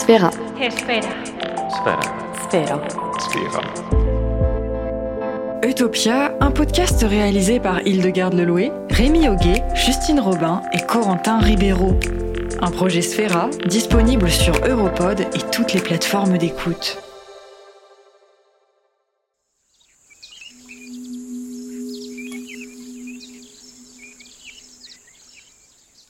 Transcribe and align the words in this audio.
Sphera. 0.00 0.30
Sphera. 0.30 2.00
Sphera. 2.48 2.80
Sphera. 3.18 3.60
Utopia, 5.62 6.34
un 6.40 6.50
podcast 6.50 7.04
réalisé 7.06 7.60
par 7.60 7.86
Hildegarde 7.86 8.32
Leloué, 8.32 8.72
Rémi 8.88 9.28
Auguet, 9.28 9.62
Justine 9.74 10.18
Robin 10.18 10.62
et 10.72 10.80
Corentin 10.86 11.38
Ribeiro. 11.38 12.00
Un 12.62 12.70
projet 12.70 13.02
Sphera 13.02 13.50
disponible 13.66 14.30
sur 14.30 14.54
Europod 14.66 15.20
et 15.20 15.50
toutes 15.52 15.74
les 15.74 15.82
plateformes 15.82 16.38
d'écoute. 16.38 16.96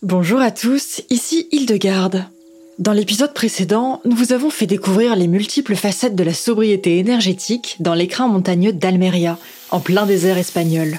Bonjour 0.00 0.40
à 0.40 0.52
tous, 0.52 1.02
ici 1.10 1.48
Hildegarde. 1.50 2.30
Dans 2.80 2.94
l'épisode 2.94 3.34
précédent, 3.34 4.00
nous 4.06 4.16
vous 4.16 4.32
avons 4.32 4.48
fait 4.48 4.64
découvrir 4.64 5.14
les 5.14 5.26
multiples 5.26 5.76
facettes 5.76 6.14
de 6.14 6.24
la 6.24 6.32
sobriété 6.32 6.96
énergétique 6.96 7.76
dans 7.78 7.92
l'écrin 7.92 8.26
montagneux 8.26 8.72
d'Almeria, 8.72 9.36
en 9.70 9.80
plein 9.80 10.06
désert 10.06 10.38
espagnol. 10.38 10.98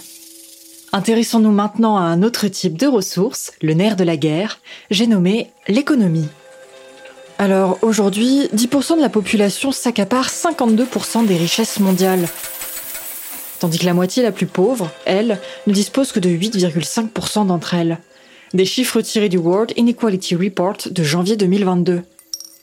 Intéressons-nous 0.94 1.50
maintenant 1.50 1.98
à 1.98 2.02
un 2.02 2.22
autre 2.22 2.48
type 2.50 2.78
de 2.78 2.86
ressources, 2.86 3.54
le 3.64 3.74
nerf 3.74 3.96
de 3.96 4.04
la 4.04 4.16
guerre, 4.16 4.60
j'ai 4.92 5.08
nommé 5.08 5.50
l'économie. 5.68 6.30
Alors 7.40 7.80
aujourd'hui, 7.82 8.48
10% 8.56 8.98
de 8.98 9.02
la 9.02 9.10
population 9.10 9.72
s'accapare 9.72 10.30
52% 10.30 11.26
des 11.26 11.36
richesses 11.36 11.80
mondiales, 11.80 12.28
tandis 13.60 13.80
que 13.80 13.88
la 13.88 13.96
moitié 13.96 14.22
la 14.22 14.32
plus 14.32 14.46
pauvre, 14.46 14.92
elle, 15.06 15.40
ne 15.66 15.74
dispose 15.74 16.12
que 16.12 16.20
de 16.20 16.30
8,5% 16.30 17.48
d'entre 17.48 17.74
elles 17.74 17.98
des 18.54 18.66
chiffres 18.66 19.02
tirés 19.02 19.30
du 19.30 19.38
World 19.38 19.74
Inequality 19.78 20.36
Report 20.36 20.78
de 20.90 21.04
janvier 21.04 21.38
2022. 21.38 22.02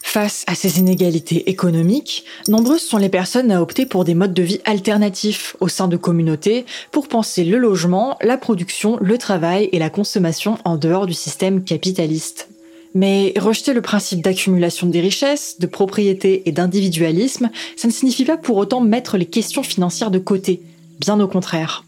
Face 0.02 0.44
à 0.46 0.54
ces 0.54 0.78
inégalités 0.78 1.50
économiques, 1.50 2.24
nombreuses 2.46 2.82
sont 2.82 2.98
les 2.98 3.08
personnes 3.08 3.50
à 3.50 3.60
opter 3.60 3.84
pour 3.84 4.04
des 4.04 4.14
modes 4.14 4.34
de 4.34 4.42
vie 4.42 4.60
alternatifs 4.64 5.56
au 5.60 5.68
sein 5.68 5.88
de 5.88 5.96
communautés 5.96 6.64
pour 6.92 7.08
penser 7.08 7.44
le 7.44 7.58
logement, 7.58 8.16
la 8.22 8.38
production, 8.38 8.98
le 9.00 9.18
travail 9.18 9.68
et 9.72 9.78
la 9.78 9.90
consommation 9.90 10.58
en 10.64 10.76
dehors 10.76 11.06
du 11.06 11.14
système 11.14 11.62
capitaliste. 11.64 12.48
Mais 12.94 13.34
rejeter 13.36 13.74
le 13.74 13.82
principe 13.82 14.22
d'accumulation 14.22 14.86
des 14.86 15.00
richesses, 15.00 15.58
de 15.58 15.66
propriété 15.66 16.42
et 16.46 16.52
d'individualisme, 16.52 17.50
ça 17.76 17.88
ne 17.88 17.92
signifie 17.92 18.24
pas 18.24 18.38
pour 18.38 18.56
autant 18.56 18.80
mettre 18.80 19.18
les 19.18 19.26
questions 19.26 19.62
financières 19.62 20.10
de 20.10 20.18
côté, 20.18 20.62
bien 21.00 21.20
au 21.20 21.28
contraire. 21.28 21.84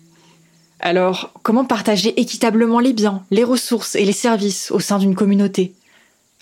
Alors, 0.82 1.32
comment 1.42 1.66
partager 1.66 2.18
équitablement 2.18 2.80
les 2.80 2.94
biens, 2.94 3.22
les 3.30 3.44
ressources 3.44 3.96
et 3.96 4.04
les 4.04 4.12
services 4.12 4.70
au 4.70 4.80
sein 4.80 4.98
d'une 4.98 5.14
communauté? 5.14 5.74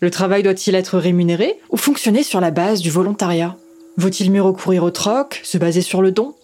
Le 0.00 0.12
travail 0.12 0.44
doit-il 0.44 0.76
être 0.76 0.96
rémunéré 0.96 1.58
ou 1.70 1.76
fonctionner 1.76 2.22
sur 2.22 2.40
la 2.40 2.52
base 2.52 2.80
du 2.80 2.90
volontariat? 2.90 3.56
Vaut-il 3.96 4.30
mieux 4.30 4.42
recourir 4.42 4.84
au 4.84 4.92
troc, 4.92 5.40
se 5.42 5.58
baser 5.58 5.82
sur 5.82 6.02
le 6.02 6.12
don? 6.12 6.36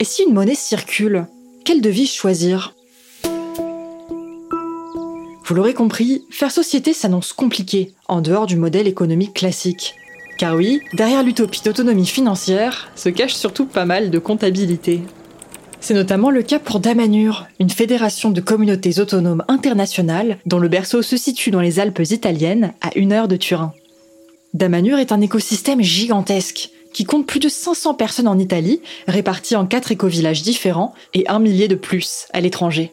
Et 0.00 0.04
si 0.04 0.22
une 0.22 0.32
monnaie 0.32 0.54
circule, 0.54 1.26
quelle 1.62 1.82
devise 1.82 2.10
choisir? 2.10 2.74
Vous 5.44 5.54
l'aurez 5.54 5.74
compris, 5.74 6.24
faire 6.30 6.50
société 6.50 6.94
s'annonce 6.94 7.34
compliqué 7.34 7.92
en 8.08 8.22
dehors 8.22 8.46
du 8.46 8.56
modèle 8.56 8.88
économique 8.88 9.34
classique. 9.34 9.94
Car 10.38 10.54
oui, 10.54 10.80
derrière 10.94 11.22
l'utopie 11.22 11.62
d'autonomie 11.62 12.06
financière 12.06 12.90
se 12.96 13.10
cache 13.10 13.34
surtout 13.34 13.66
pas 13.66 13.84
mal 13.84 14.10
de 14.10 14.18
comptabilité. 14.18 15.02
C'est 15.80 15.94
notamment 15.94 16.30
le 16.30 16.42
cas 16.42 16.58
pour 16.58 16.80
Damanur, 16.80 17.46
une 17.60 17.70
fédération 17.70 18.30
de 18.30 18.40
communautés 18.40 18.98
autonomes 18.98 19.44
internationales 19.48 20.38
dont 20.46 20.58
le 20.58 20.68
berceau 20.68 21.02
se 21.02 21.16
situe 21.16 21.50
dans 21.50 21.60
les 21.60 21.78
Alpes 21.78 22.02
italiennes, 22.10 22.72
à 22.80 22.96
une 22.96 23.12
heure 23.12 23.28
de 23.28 23.36
Turin. 23.36 23.72
Damanur 24.54 24.98
est 24.98 25.12
un 25.12 25.20
écosystème 25.20 25.82
gigantesque 25.82 26.70
qui 26.92 27.04
compte 27.04 27.26
plus 27.26 27.40
de 27.40 27.48
500 27.48 27.94
personnes 27.94 28.26
en 28.26 28.38
Italie, 28.38 28.80
réparties 29.06 29.54
en 29.54 29.66
quatre 29.66 29.92
écovillages 29.92 30.42
différents 30.42 30.94
et 31.12 31.28
un 31.28 31.38
millier 31.38 31.68
de 31.68 31.74
plus 31.74 32.26
à 32.32 32.40
l'étranger. 32.40 32.92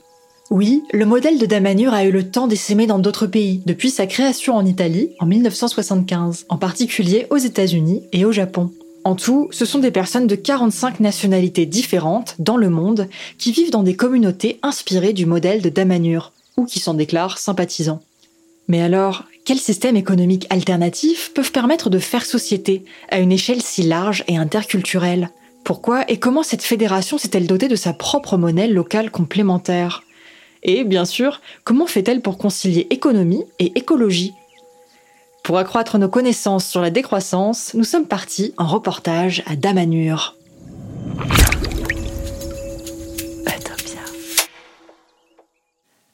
Oui, 0.49 0.83
le 0.91 1.05
modèle 1.05 1.39
de 1.39 1.45
Damanur 1.45 1.93
a 1.93 2.03
eu 2.03 2.11
le 2.11 2.29
temps 2.29 2.47
d'essaimer 2.47 2.85
dans 2.85 2.99
d'autres 2.99 3.27
pays 3.27 3.61
depuis 3.65 3.89
sa 3.89 4.05
création 4.05 4.55
en 4.55 4.65
Italie 4.65 5.11
en 5.19 5.25
1975, 5.25 6.45
en 6.49 6.57
particulier 6.57 7.27
aux 7.29 7.37
États-Unis 7.37 8.03
et 8.11 8.25
au 8.25 8.33
Japon. 8.33 8.71
En 9.05 9.15
tout, 9.15 9.49
ce 9.51 9.65
sont 9.65 9.79
des 9.79 9.91
personnes 9.91 10.27
de 10.27 10.35
45 10.35 11.01
nationalités 11.01 11.65
différentes 11.65 12.35
dans 12.39 12.57
le 12.57 12.69
monde 12.69 13.09
qui 13.37 13.51
vivent 13.51 13.71
dans 13.71 13.83
des 13.83 13.95
communautés 13.95 14.59
inspirées 14.63 15.13
du 15.13 15.25
modèle 15.25 15.61
de 15.61 15.69
Damanur, 15.69 16.31
ou 16.55 16.65
qui 16.65 16.79
s'en 16.79 16.93
déclarent 16.93 17.37
sympathisants. 17.37 18.01
Mais 18.67 18.81
alors, 18.81 19.25
quels 19.45 19.59
systèmes 19.59 19.97
économiques 19.97 20.47
alternatifs 20.49 21.33
peuvent 21.33 21.51
permettre 21.51 21.89
de 21.89 21.99
faire 21.99 22.25
société 22.25 22.85
à 23.09 23.19
une 23.19 23.33
échelle 23.33 23.61
si 23.61 23.83
large 23.83 24.23
et 24.27 24.37
interculturelle? 24.37 25.29
Pourquoi 25.65 26.09
et 26.09 26.17
comment 26.17 26.43
cette 26.43 26.63
fédération 26.63 27.17
s'est-elle 27.17 27.47
dotée 27.47 27.67
de 27.67 27.75
sa 27.75 27.91
propre 27.91 28.37
monnaie 28.37 28.67
locale 28.67 29.11
complémentaire? 29.11 30.03
Et 30.63 30.85
bien 30.85 31.03
sûr, 31.03 31.41
comment 31.65 31.87
fait-elle 31.87 32.21
pour 32.21 32.37
concilier 32.37 32.87
économie 32.89 33.43
et 33.59 33.73
écologie? 33.75 34.33
Pour 35.43 35.57
accroître 35.57 35.97
nos 35.97 36.07
connaissances 36.07 36.65
sur 36.65 36.81
la 36.81 36.89
décroissance, 36.89 37.73
nous 37.73 37.83
sommes 37.83 38.07
partis 38.07 38.53
en 38.57 38.65
reportage 38.65 39.43
à 39.45 39.57
Damanur. 39.57 40.37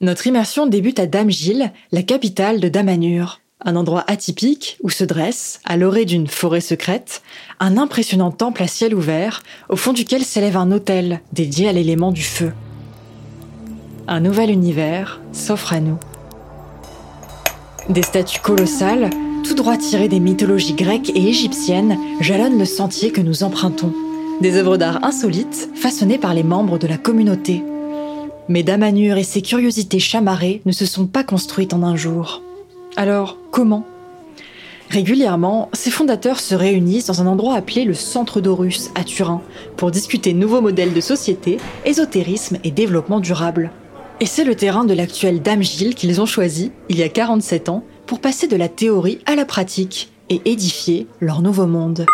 Notre 0.02 0.28
immersion 0.28 0.66
débute 0.66 0.98
à 0.98 1.08
Damgil, 1.08 1.72
la 1.92 2.04
capitale 2.04 2.60
de 2.60 2.70
Damanur. 2.70 3.42
Un 3.66 3.76
endroit 3.76 4.06
atypique 4.08 4.78
où 4.82 4.90
se 4.90 5.04
dresse, 5.04 5.60
à 5.66 5.76
l'orée 5.76 6.06
d'une 6.06 6.28
forêt 6.28 6.62
secrète, 6.62 7.22
un 7.60 7.78
impressionnant 7.78 8.32
temple 8.32 8.64
à 8.64 8.68
ciel 8.68 8.96
ouvert, 8.96 9.44
au 9.68 9.76
fond 9.76 9.92
duquel 9.92 10.24
s'élève 10.24 10.56
un 10.56 10.72
hôtel 10.72 11.20
dédié 11.34 11.68
à 11.68 11.74
l'élément 11.74 12.14
du 12.14 12.24
feu. 12.24 12.54
Un 14.08 14.22
nouvel 14.22 14.50
univers 14.50 15.20
s'offre 15.34 15.74
à 15.74 15.82
nous. 15.82 16.00
Des 17.90 18.04
statues 18.04 18.40
colossales, 18.40 19.10
tout 19.44 19.56
droit 19.56 19.76
tirées 19.76 20.10
des 20.10 20.20
mythologies 20.20 20.76
grecques 20.76 21.10
et 21.16 21.28
égyptiennes, 21.28 21.98
jalonnent 22.22 22.60
le 22.60 22.66
sentier 22.66 23.10
que 23.10 23.20
nous 23.20 23.42
empruntons. 23.42 23.92
Des 24.42 24.58
œuvres 24.58 24.78
d'art 24.78 25.04
insolites, 25.04 25.72
façonnées 25.74 26.20
par 26.20 26.36
les 26.36 26.44
membres 26.44 26.78
de 26.78 26.86
la 26.86 26.98
communauté. 26.98 27.64
Mais 28.48 28.62
Damanur 28.62 29.18
et 29.18 29.24
ses 29.24 29.42
curiosités 29.42 29.98
chamarrées 29.98 30.62
ne 30.68 30.72
se 30.72 30.86
sont 30.86 31.08
pas 31.08 31.24
construites 31.24 31.74
en 31.74 31.82
un 31.82 31.96
jour. 31.96 32.44
Alors, 32.96 33.38
comment? 33.50 33.86
Régulièrement, 34.92 35.70
ses 35.74 35.90
fondateurs 35.90 36.40
se 36.40 36.54
réunissent 36.54 37.08
dans 37.08 37.24
un 37.24 37.28
endroit 37.28 37.56
appelé 37.56 37.86
le 37.86 37.96
Centre 37.96 38.40
d'Orus 38.40 38.92
à 38.94 39.04
Turin 39.04 39.42
pour 39.78 39.90
discuter 39.90 40.34
nouveaux 40.34 40.62
modèles 40.62 40.94
de 40.94 41.02
société, 41.02 41.58
ésotérisme 41.86 42.58
et 42.64 42.70
développement 42.70 43.20
durable. 43.20 43.72
Et 44.22 44.26
c'est 44.26 44.44
le 44.44 44.56
terrain 44.56 44.84
de 44.84 44.94
l'actuel 44.94 45.42
Dame 45.42 45.64
Gilles 45.64 45.96
qu'ils 45.96 46.20
ont 46.20 46.26
choisi, 46.26 46.74
il 46.90 46.98
y 46.98 47.04
a 47.04 47.10
47 47.10 47.70
ans, 47.70 47.86
pour 48.06 48.20
passer 48.20 48.48
de 48.48 48.58
la 48.58 48.68
théorie 48.68 49.20
à 49.26 49.36
la 49.36 49.46
pratique 49.46 50.12
et 50.30 50.42
édifier 50.44 51.08
leur 51.22 51.42
nouveau 51.42 51.68
monde. 51.68 52.06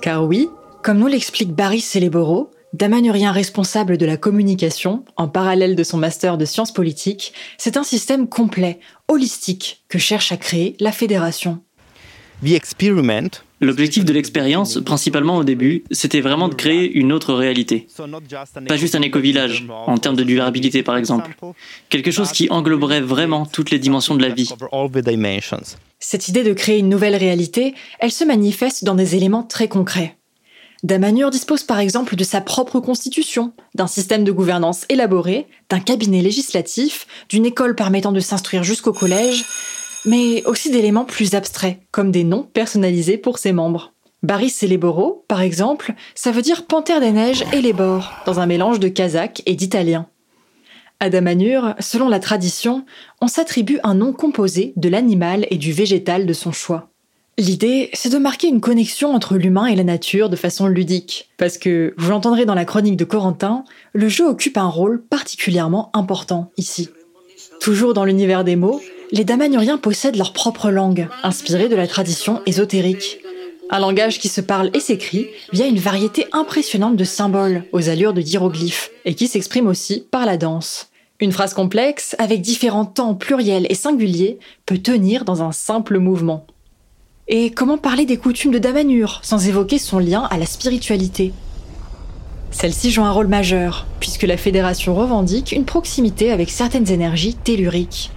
Car 0.00 0.24
oui, 0.24 0.48
comme 0.82 0.98
nous 0.98 1.06
l'explique 1.06 1.52
Barry 1.52 1.80
Céléboro, 1.80 2.50
damanurien 2.72 3.30
responsable 3.30 3.98
de 3.98 4.06
la 4.06 4.16
communication, 4.16 5.04
en 5.18 5.28
parallèle 5.28 5.76
de 5.76 5.84
son 5.84 5.98
master 5.98 6.38
de 6.38 6.46
sciences 6.46 6.72
politiques, 6.72 7.34
c'est 7.58 7.76
un 7.76 7.84
système 7.84 8.26
complet, 8.26 8.80
holistique, 9.08 9.84
que 9.90 9.98
cherche 9.98 10.32
à 10.32 10.38
créer 10.38 10.76
la 10.80 10.92
fédération. 10.92 11.60
L'objectif 13.62 14.04
de 14.06 14.12
l'expérience, 14.14 14.78
principalement 14.84 15.36
au 15.36 15.44
début, 15.44 15.84
c'était 15.90 16.22
vraiment 16.22 16.48
de 16.48 16.54
créer 16.54 16.90
une 16.90 17.12
autre 17.12 17.34
réalité. 17.34 17.86
Pas 18.66 18.76
juste 18.76 18.94
un 18.94 19.02
éco-village, 19.02 19.66
en 19.68 19.98
termes 19.98 20.16
de 20.16 20.24
durabilité 20.24 20.82
par 20.82 20.96
exemple. 20.96 21.36
Quelque 21.90 22.10
chose 22.10 22.32
qui 22.32 22.48
engloberait 22.50 23.02
vraiment 23.02 23.44
toutes 23.44 23.70
les 23.70 23.78
dimensions 23.78 24.14
de 24.14 24.22
la 24.22 24.30
vie. 24.30 24.48
Cette 25.98 26.28
idée 26.28 26.42
de 26.42 26.54
créer 26.54 26.78
une 26.78 26.88
nouvelle 26.88 27.16
réalité, 27.16 27.74
elle 27.98 28.12
se 28.12 28.24
manifeste 28.24 28.84
dans 28.84 28.94
des 28.94 29.16
éléments 29.16 29.42
très 29.42 29.68
concrets. 29.68 30.16
Damanur 30.82 31.28
dispose 31.28 31.62
par 31.62 31.78
exemple 31.78 32.16
de 32.16 32.24
sa 32.24 32.40
propre 32.40 32.80
constitution, 32.80 33.52
d'un 33.74 33.86
système 33.86 34.24
de 34.24 34.32
gouvernance 34.32 34.86
élaboré, 34.88 35.46
d'un 35.68 35.80
cabinet 35.80 36.22
législatif, 36.22 37.06
d'une 37.28 37.44
école 37.44 37.74
permettant 37.74 38.12
de 38.12 38.20
s'instruire 38.20 38.62
jusqu'au 38.62 38.94
collège, 38.94 39.44
mais 40.04 40.44
aussi 40.44 40.70
d'éléments 40.70 41.04
plus 41.04 41.34
abstraits, 41.34 41.78
comme 41.90 42.10
des 42.10 42.24
noms 42.24 42.42
personnalisés 42.42 43.18
pour 43.18 43.38
ses 43.38 43.52
membres. 43.52 43.92
Baris 44.22 44.54
Boros, 44.78 45.24
par 45.28 45.40
exemple, 45.40 45.94
ça 46.14 46.30
veut 46.30 46.42
dire 46.42 46.66
panthère 46.66 47.00
des 47.00 47.12
neiges 47.12 47.44
et 47.52 47.62
les 47.62 47.72
bords, 47.72 48.12
dans 48.26 48.38
un 48.38 48.46
mélange 48.46 48.78
de 48.78 48.88
kazakh 48.88 49.42
et 49.46 49.54
d'italien. 49.54 50.06
À 51.02 51.08
selon 51.80 52.10
la 52.10 52.20
tradition, 52.20 52.84
on 53.22 53.26
s'attribue 53.26 53.80
un 53.82 53.94
nom 53.94 54.12
composé 54.12 54.74
de 54.76 54.90
l'animal 54.90 55.46
et 55.50 55.56
du 55.56 55.72
végétal 55.72 56.26
de 56.26 56.32
son 56.34 56.52
choix. 56.52 56.90
L'idée, 57.38 57.88
c'est 57.94 58.12
de 58.12 58.18
marquer 58.18 58.48
une 58.48 58.60
connexion 58.60 59.14
entre 59.14 59.36
l'humain 59.36 59.64
et 59.64 59.76
la 59.76 59.84
nature 59.84 60.28
de 60.28 60.36
façon 60.36 60.66
ludique, 60.66 61.30
parce 61.38 61.56
que, 61.56 61.94
vous 61.96 62.10
l'entendrez 62.10 62.44
dans 62.44 62.54
la 62.54 62.66
chronique 62.66 62.98
de 62.98 63.06
Corentin, 63.06 63.64
le 63.94 64.10
jeu 64.10 64.26
occupe 64.26 64.58
un 64.58 64.68
rôle 64.68 65.02
particulièrement 65.02 65.90
important 65.94 66.52
ici. 66.58 66.90
Toujours 67.62 67.94
dans 67.94 68.04
l'univers 68.04 68.44
des 68.44 68.56
mots, 68.56 68.82
les 69.12 69.24
Damanuriens 69.24 69.78
possèdent 69.78 70.16
leur 70.16 70.32
propre 70.32 70.70
langue, 70.70 71.08
inspirée 71.22 71.68
de 71.68 71.76
la 71.76 71.86
tradition 71.86 72.40
ésotérique. 72.46 73.18
Un 73.70 73.78
langage 73.78 74.18
qui 74.18 74.28
se 74.28 74.40
parle 74.40 74.70
et 74.74 74.80
s'écrit 74.80 75.28
via 75.52 75.66
une 75.66 75.78
variété 75.78 76.26
impressionnante 76.32 76.96
de 76.96 77.04
symboles 77.04 77.64
aux 77.72 77.88
allures 77.88 78.12
de 78.12 78.20
hiéroglyphes 78.20 78.90
et 79.04 79.14
qui 79.14 79.28
s'exprime 79.28 79.66
aussi 79.66 80.04
par 80.10 80.26
la 80.26 80.36
danse. 80.36 80.88
Une 81.20 81.32
phrase 81.32 81.54
complexe, 81.54 82.16
avec 82.18 82.40
différents 82.40 82.86
temps 82.86 83.14
pluriels 83.14 83.66
et 83.68 83.74
singuliers, 83.74 84.38
peut 84.64 84.78
tenir 84.78 85.24
dans 85.24 85.42
un 85.42 85.52
simple 85.52 85.98
mouvement. 85.98 86.46
Et 87.28 87.50
comment 87.50 87.78
parler 87.78 88.06
des 88.06 88.16
coutumes 88.16 88.50
de 88.50 88.58
Damanur 88.58 89.20
sans 89.22 89.46
évoquer 89.46 89.78
son 89.78 89.98
lien 89.98 90.26
à 90.30 90.38
la 90.38 90.46
spiritualité? 90.46 91.32
Celle-ci 92.50 92.90
joue 92.90 93.04
un 93.04 93.12
rôle 93.12 93.28
majeur, 93.28 93.86
puisque 94.00 94.24
la 94.24 94.36
fédération 94.36 94.96
revendique 94.96 95.52
une 95.52 95.64
proximité 95.64 96.32
avec 96.32 96.50
certaines 96.50 96.90
énergies 96.90 97.34
telluriques. 97.34 98.10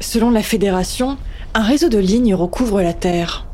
Selon 0.00 0.30
la 0.30 0.42
fédération, 0.42 1.16
un 1.54 1.62
réseau 1.62 1.88
de 1.88 1.98
lignes 1.98 2.34
recouvre 2.34 2.82
la 2.82 2.92
Terre. 2.92 3.46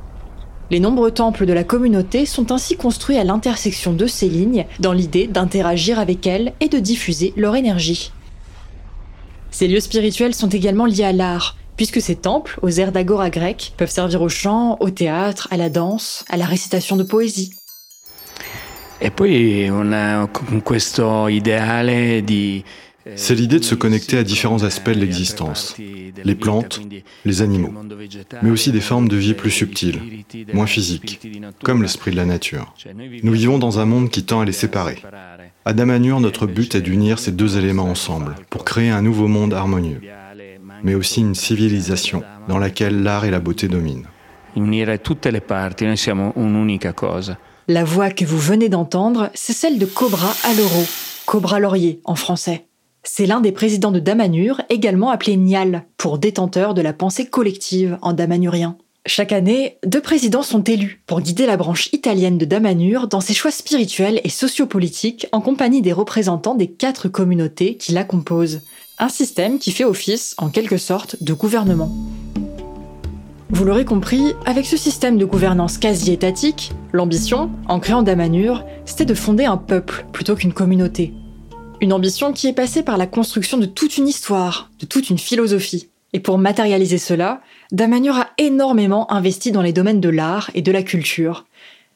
Les 0.70 0.80
nombreux 0.80 1.10
temples 1.10 1.46
de 1.46 1.52
la 1.52 1.64
communauté 1.64 2.26
sont 2.26 2.52
ainsi 2.52 2.76
construits 2.76 3.18
à 3.18 3.24
l'intersection 3.24 3.92
de 3.92 4.06
ces 4.06 4.28
lignes 4.28 4.66
dans 4.78 4.92
l'idée 4.92 5.26
d'interagir 5.26 5.98
avec 5.98 6.26
elles 6.26 6.52
et 6.60 6.68
de 6.68 6.78
diffuser 6.78 7.32
leur 7.36 7.56
énergie. 7.56 8.12
Ces 9.50 9.68
lieux 9.68 9.80
spirituels 9.80 10.34
sont 10.34 10.48
également 10.48 10.86
liés 10.86 11.04
à 11.04 11.12
l'art, 11.12 11.56
puisque 11.76 12.00
ces 12.00 12.16
temples, 12.16 12.58
aux 12.62 12.70
airs 12.70 12.92
d'agora 12.92 13.30
grec, 13.30 13.72
peuvent 13.76 13.90
servir 13.90 14.20
au 14.22 14.28
chant, 14.28 14.76
au 14.80 14.90
théâtre, 14.90 15.48
à 15.50 15.56
la 15.56 15.70
danse, 15.70 16.24
à 16.28 16.36
la 16.36 16.46
récitation 16.46 16.96
de 16.96 17.04
poésie. 17.04 17.52
Et 19.00 19.10
puis, 19.10 19.68
on 19.70 19.92
a 19.92 20.26
questo 20.64 21.28
ideale 21.28 22.22
di 22.22 22.64
c'est 23.16 23.34
l'idée 23.34 23.58
de 23.58 23.64
se 23.64 23.74
connecter 23.74 24.18
à 24.18 24.24
différents 24.24 24.62
aspects 24.62 24.90
de 24.90 25.00
l'existence, 25.00 25.76
les 26.24 26.34
plantes, 26.34 26.80
les 27.24 27.42
animaux, 27.42 27.72
mais 28.42 28.50
aussi 28.50 28.72
des 28.72 28.80
formes 28.80 29.08
de 29.08 29.16
vie 29.16 29.34
plus 29.34 29.50
subtiles, 29.50 30.00
moins 30.52 30.66
physiques, 30.66 31.20
comme 31.62 31.82
l'esprit 31.82 32.10
de 32.10 32.16
la 32.16 32.24
nature. 32.24 32.74
Nous 33.22 33.32
vivons 33.32 33.58
dans 33.58 33.78
un 33.78 33.84
monde 33.84 34.10
qui 34.10 34.24
tend 34.24 34.40
à 34.40 34.44
les 34.44 34.52
séparer. 34.52 34.98
À 35.64 35.72
Damanur, 35.72 36.20
notre 36.20 36.46
but 36.46 36.74
est 36.74 36.80
d'unir 36.80 37.18
ces 37.18 37.32
deux 37.32 37.56
éléments 37.56 37.84
ensemble 37.84 38.34
pour 38.50 38.64
créer 38.64 38.90
un 38.90 39.02
nouveau 39.02 39.28
monde 39.28 39.54
harmonieux, 39.54 40.00
mais 40.82 40.94
aussi 40.94 41.20
une 41.20 41.34
civilisation 41.34 42.22
dans 42.48 42.58
laquelle 42.58 43.02
l'art 43.02 43.24
et 43.24 43.30
la 43.30 43.40
beauté 43.40 43.68
dominent. 43.68 44.06
La 47.66 47.84
voix 47.84 48.10
que 48.10 48.24
vous 48.24 48.38
venez 48.38 48.68
d'entendre, 48.68 49.30
c'est 49.34 49.52
celle 49.52 49.78
de 49.78 49.86
Cobra 49.86 50.32
Aloro, 50.44 50.84
Cobra 51.26 51.58
Laurier 51.58 52.00
en 52.04 52.14
français. 52.14 52.66
C'est 53.06 53.26
l'un 53.26 53.42
des 53.42 53.52
présidents 53.52 53.90
de 53.90 54.00
Damanur, 54.00 54.62
également 54.70 55.10
appelé 55.10 55.36
Nial, 55.36 55.84
pour 55.98 56.16
détenteur 56.18 56.72
de 56.72 56.80
la 56.80 56.94
pensée 56.94 57.26
collective 57.26 57.98
en 58.00 58.14
damanurien. 58.14 58.78
Chaque 59.04 59.32
année, 59.32 59.76
deux 59.84 60.00
présidents 60.00 60.42
sont 60.42 60.64
élus 60.64 61.02
pour 61.06 61.20
guider 61.20 61.44
la 61.44 61.58
branche 61.58 61.90
italienne 61.92 62.38
de 62.38 62.46
Damanur 62.46 63.06
dans 63.06 63.20
ses 63.20 63.34
choix 63.34 63.50
spirituels 63.50 64.22
et 64.24 64.30
sociopolitiques 64.30 65.26
en 65.32 65.42
compagnie 65.42 65.82
des 65.82 65.92
représentants 65.92 66.54
des 66.54 66.68
quatre 66.68 67.08
communautés 67.08 67.76
qui 67.76 67.92
la 67.92 68.04
composent. 68.04 68.62
Un 68.98 69.10
système 69.10 69.58
qui 69.58 69.70
fait 69.70 69.84
office, 69.84 70.34
en 70.38 70.48
quelque 70.48 70.78
sorte, 70.78 71.22
de 71.22 71.34
gouvernement. 71.34 71.92
Vous 73.50 73.66
l'aurez 73.66 73.84
compris, 73.84 74.32
avec 74.46 74.64
ce 74.64 74.78
système 74.78 75.18
de 75.18 75.26
gouvernance 75.26 75.76
quasi 75.76 76.10
étatique, 76.10 76.72
l'ambition, 76.92 77.50
en 77.68 77.80
créant 77.80 78.02
Damanur, 78.02 78.64
c'était 78.86 79.04
de 79.04 79.12
fonder 79.12 79.44
un 79.44 79.58
peuple 79.58 80.06
plutôt 80.10 80.36
qu'une 80.36 80.54
communauté. 80.54 81.12
Une 81.84 81.92
ambition 81.92 82.32
qui 82.32 82.48
est 82.48 82.54
passée 82.54 82.82
par 82.82 82.96
la 82.96 83.06
construction 83.06 83.58
de 83.58 83.66
toute 83.66 83.98
une 83.98 84.08
histoire, 84.08 84.70
de 84.80 84.86
toute 84.86 85.10
une 85.10 85.18
philosophie. 85.18 85.90
Et 86.14 86.18
pour 86.18 86.38
matérialiser 86.38 86.96
cela, 86.96 87.42
Damanur 87.72 88.16
a 88.16 88.30
énormément 88.38 89.12
investi 89.12 89.52
dans 89.52 89.60
les 89.60 89.74
domaines 89.74 90.00
de 90.00 90.08
l'art 90.08 90.50
et 90.54 90.62
de 90.62 90.72
la 90.72 90.82
culture. 90.82 91.44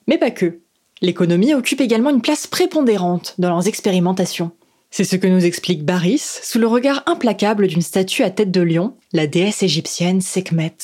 Mais 0.07 0.19
pas 0.19 0.31
que. 0.31 0.59
L'économie 1.01 1.55
occupe 1.55 1.81
également 1.81 2.11
une 2.11 2.21
place 2.21 2.47
prépondérante 2.47 3.35
dans 3.39 3.49
leurs 3.49 3.67
expérimentations. 3.67 4.51
C'est 4.91 5.05
ce 5.05 5.17
que 5.17 5.27
nous 5.27 5.47
explique 5.47 5.87
Baris 5.87 6.21
sous 6.43 6.59
le 6.59 6.67
regard 6.67 7.03
implacable 7.07 7.67
d'une 7.67 7.81
statue 7.81 8.25
à 8.25 8.29
tête 8.29 8.51
de 8.51 8.61
lion, 8.61 8.95
la 9.15 9.27
déesse 9.27 9.63
égyptienne 9.63 10.21
Sekhmet. 10.21 10.77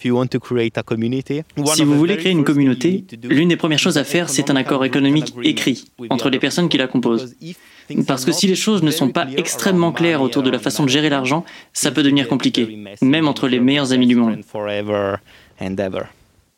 Si 0.00 0.08
vous 0.08 1.98
voulez 1.98 2.16
créer 2.16 2.32
une 2.32 2.44
communauté, 2.44 3.04
l'une 3.22 3.50
des 3.50 3.56
premières 3.56 3.78
choses 3.78 3.98
à 3.98 4.04
faire, 4.04 4.30
c'est 4.30 4.48
un 4.48 4.56
accord 4.56 4.82
économique 4.86 5.34
écrit 5.42 5.84
entre 6.08 6.30
les 6.30 6.38
personnes 6.38 6.70
qui 6.70 6.78
la 6.78 6.88
composent. 6.88 7.36
Parce 8.06 8.24
que 8.24 8.32
si 8.32 8.46
les 8.46 8.54
choses 8.54 8.82
ne 8.82 8.90
sont 8.90 9.10
pas 9.10 9.26
extrêmement 9.36 9.92
claires 9.92 10.22
autour 10.22 10.42
de 10.42 10.50
la 10.50 10.58
façon 10.58 10.84
de 10.84 10.88
gérer 10.88 11.10
l'argent, 11.10 11.44
ça 11.72 11.90
peut 11.90 12.02
devenir 12.02 12.28
compliqué, 12.28 12.78
même 13.02 13.28
entre 13.28 13.48
les 13.48 13.60
meilleurs 13.60 13.92
amis 13.92 14.06
du 14.06 14.16
monde. 14.16 14.38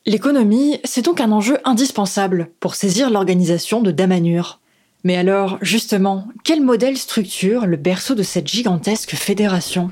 L'économie, 0.09 0.79
c'est 0.85 1.05
donc 1.05 1.21
un 1.21 1.33
enjeu 1.33 1.59
indispensable 1.65 2.49
pour 2.61 2.77
saisir 2.77 3.11
l'organisation 3.11 3.83
de 3.83 3.91
Damanur. 3.91 4.61
Mais 5.03 5.17
alors, 5.17 5.59
justement, 5.63 6.29
quel 6.45 6.63
modèle 6.63 6.97
structure 6.97 7.67
le 7.67 7.77
berceau 7.77 8.15
de 8.15 8.23
cette 8.23 8.47
gigantesque 8.47 9.15
fédération? 9.15 9.91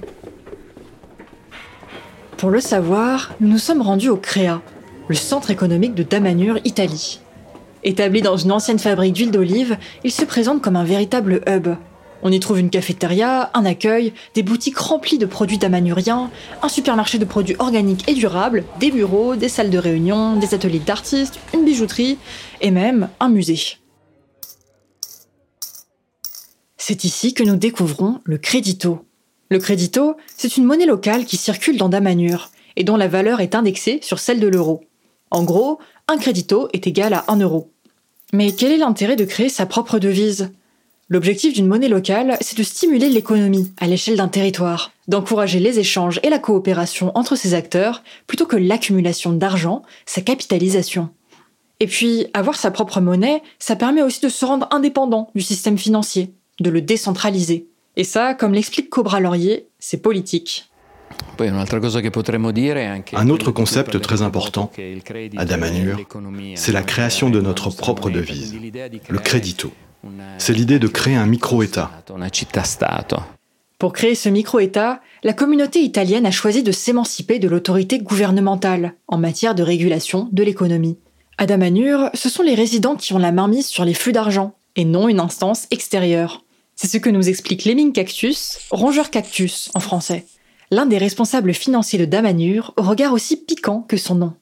Pour 2.37 2.51
le 2.51 2.61
savoir, 2.61 3.33
nous 3.41 3.49
nous 3.49 3.59
sommes 3.59 3.83
rendus 3.83 4.09
au 4.09 4.17
CREA, 4.17 4.61
le 5.09 5.15
centre 5.15 5.51
économique 5.51 5.95
de 5.95 6.03
Damanur, 6.03 6.59
Italie. 6.65 7.21
Établi 7.85 8.23
dans 8.23 8.39
une 8.39 8.53
ancienne 8.53 8.79
fabrique 8.79 9.13
d'huile 9.13 9.31
d'olive, 9.31 9.77
il 10.05 10.11
se 10.11 10.25
présente 10.25 10.63
comme 10.63 10.77
un 10.77 10.85
véritable 10.85 11.43
hub. 11.47 11.69
On 12.23 12.33
y 12.33 12.41
trouve 12.41 12.59
une 12.59 12.71
cafétéria, 12.71 13.51
un 13.53 13.67
accueil, 13.67 14.15
des 14.35 14.43
boutiques 14.43 14.79
remplies 14.79 15.19
de 15.19 15.27
produits 15.27 15.59
damanuriens, 15.59 16.31
un 16.63 16.69
supermarché 16.71 17.19
de 17.19 17.27
produits 17.27 17.57
organiques 17.59 18.09
et 18.09 18.15
durables, 18.15 18.65
des 18.81 18.91
bureaux, 18.91 19.37
des 19.37 19.51
salles 19.51 19.69
de 19.69 19.77
réunion, 19.77 20.37
des 20.37 20.55
ateliers 20.55 20.79
d'artistes, 20.79 21.39
une 21.53 21.67
bijouterie 21.67 22.17
et 22.63 22.71
même 22.71 23.11
un 23.21 23.29
musée. 23.29 23.77
C'est 26.79 27.05
ici 27.05 27.35
que 27.35 27.43
nous 27.43 27.57
découvrons 27.57 28.21
le 28.25 28.39
crédito. 28.39 29.05
Le 29.51 29.59
crédito, 29.59 30.17
c'est 30.35 30.57
une 30.57 30.65
monnaie 30.65 30.87
locale 30.87 31.27
qui 31.27 31.37
circule 31.37 31.77
dans 31.77 31.91
Damanur 31.91 32.51
et 32.77 32.85
dont 32.85 32.97
la 32.97 33.09
valeur 33.09 33.41
est 33.41 33.55
indexée 33.55 33.99
sur 34.03 34.19
celle 34.19 34.41
de 34.41 34.49
l'euro. 34.49 34.85
En 35.31 35.45
gros, 35.45 35.79
un 36.09 36.17
crédito 36.17 36.69
est 36.73 36.87
égal 36.87 37.13
à 37.13 37.25
1 37.29 37.41
euro. 37.41 37.74
Mais 38.35 38.51
quel 38.51 38.73
est 38.73 38.79
l'intérêt 38.79 39.15
de 39.15 39.25
créer 39.25 39.49
sa 39.49 39.65
propre 39.65 40.01
devise? 40.01 40.51
L'objectif 41.09 41.55
d'une 41.55 41.69
monnaie 41.69 41.87
locale, 41.87 42.37
c'est 42.41 42.59
de 42.59 42.65
stimuler 42.65 43.09
l'économie 43.09 43.73
à 43.81 43.87
l'échelle 43.87 44.17
d'un 44.17 44.27
territoire, 44.27 44.91
d'encourager 45.07 45.61
les 45.61 45.79
échanges 45.79 46.19
et 46.25 46.31
la 46.31 46.41
coopération 46.41 47.13
entre 47.17 47.37
ces 47.37 47.55
acteurs, 47.55 48.03
plutôt 48.27 48.45
que 48.45 48.57
l'accumulation 48.57 49.33
d'argent, 49.33 49.83
sa 50.05 50.21
capitalisation. 50.21 51.11
Et 51.79 51.87
puis, 51.87 52.27
avoir 52.35 52.57
sa 52.57 52.73
propre 52.73 53.01
monnaie, 53.01 53.41
ça 53.61 53.77
permet 53.77 54.03
aussi 54.03 54.21
de 54.21 54.29
se 54.29 54.45
rendre 54.45 54.67
indépendant 54.73 55.31
du 55.37 55.41
système 55.41 55.79
financier, 55.79 56.35
de 56.59 56.71
le 56.71 56.81
décentraliser. 56.81 57.69
Et 57.95 58.03
ça, 58.03 58.35
comme 58.35 58.53
l'explique 58.53 58.91
Cobra 58.91 59.21
Laurier, 59.21 59.69
c'est 59.79 60.03
politique. 60.03 60.69
Un 63.13 63.29
autre 63.29 63.51
concept 63.51 64.01
très 64.01 64.23
important 64.23 64.71
à 65.37 65.45
Damanur, 65.45 65.99
c'est 66.55 66.73
la 66.73 66.83
création 66.83 67.31
de 67.31 67.41
notre 67.41 67.71
propre 67.71 68.11
devise, 68.11 68.55
le 69.09 69.19
crédito. 69.19 69.73
C'est 70.39 70.53
l'idée 70.53 70.79
de 70.79 70.89
créer 70.89 71.17
un 71.17 71.27
micro-État. 71.27 71.91
Pour 73.79 73.93
créer 73.93 74.15
ce 74.15 74.29
micro-État, 74.29 75.01
la 75.23 75.33
communauté 75.33 75.81
italienne 75.81 76.27
a 76.27 76.31
choisi 76.31 76.63
de 76.63 76.73
s'émanciper 76.73 77.39
de 77.39 77.49
l'autorité 77.49 77.99
gouvernementale 77.99 78.95
en 79.09 79.19
matière 79.19 79.55
de 79.55 79.63
régulation 79.63 80.29
de 80.31 80.43
l'économie. 80.43 80.99
À 81.39 81.47
Damanur, 81.47 82.11
ce 82.15 82.29
sont 82.29 82.43
les 82.43 82.55
résidents 82.55 82.95
qui 82.95 83.13
ont 83.13 83.19
la 83.19 83.33
main 83.33 83.49
mise 83.49 83.67
sur 83.67 83.85
les 83.85 83.95
flux 83.95 84.13
d'argent, 84.13 84.55
et 84.77 84.85
non 84.85 85.09
une 85.09 85.21
instance 85.21 85.67
extérieure. 85.71 86.45
C'est 86.77 86.87
ce 86.87 86.99
que 86.99 87.11
nous 87.11 87.29
explique 87.29 87.65
Lemming 87.65 87.93
Cactus, 87.93 88.59
rongeur 88.71 89.11
cactus 89.11 89.71
en 89.75 89.81
français 89.81 90.27
l'un 90.71 90.87
des 90.87 90.99
responsables 90.99 91.55
financiers 91.55 91.99
de 91.99 92.05
Damanur, 92.05 92.75
au 92.77 92.83
regard 92.83 93.13
aussi 93.13 93.37
piquant 93.37 93.83
que 93.83 93.97
son 93.97 94.15
nom. 94.15 94.33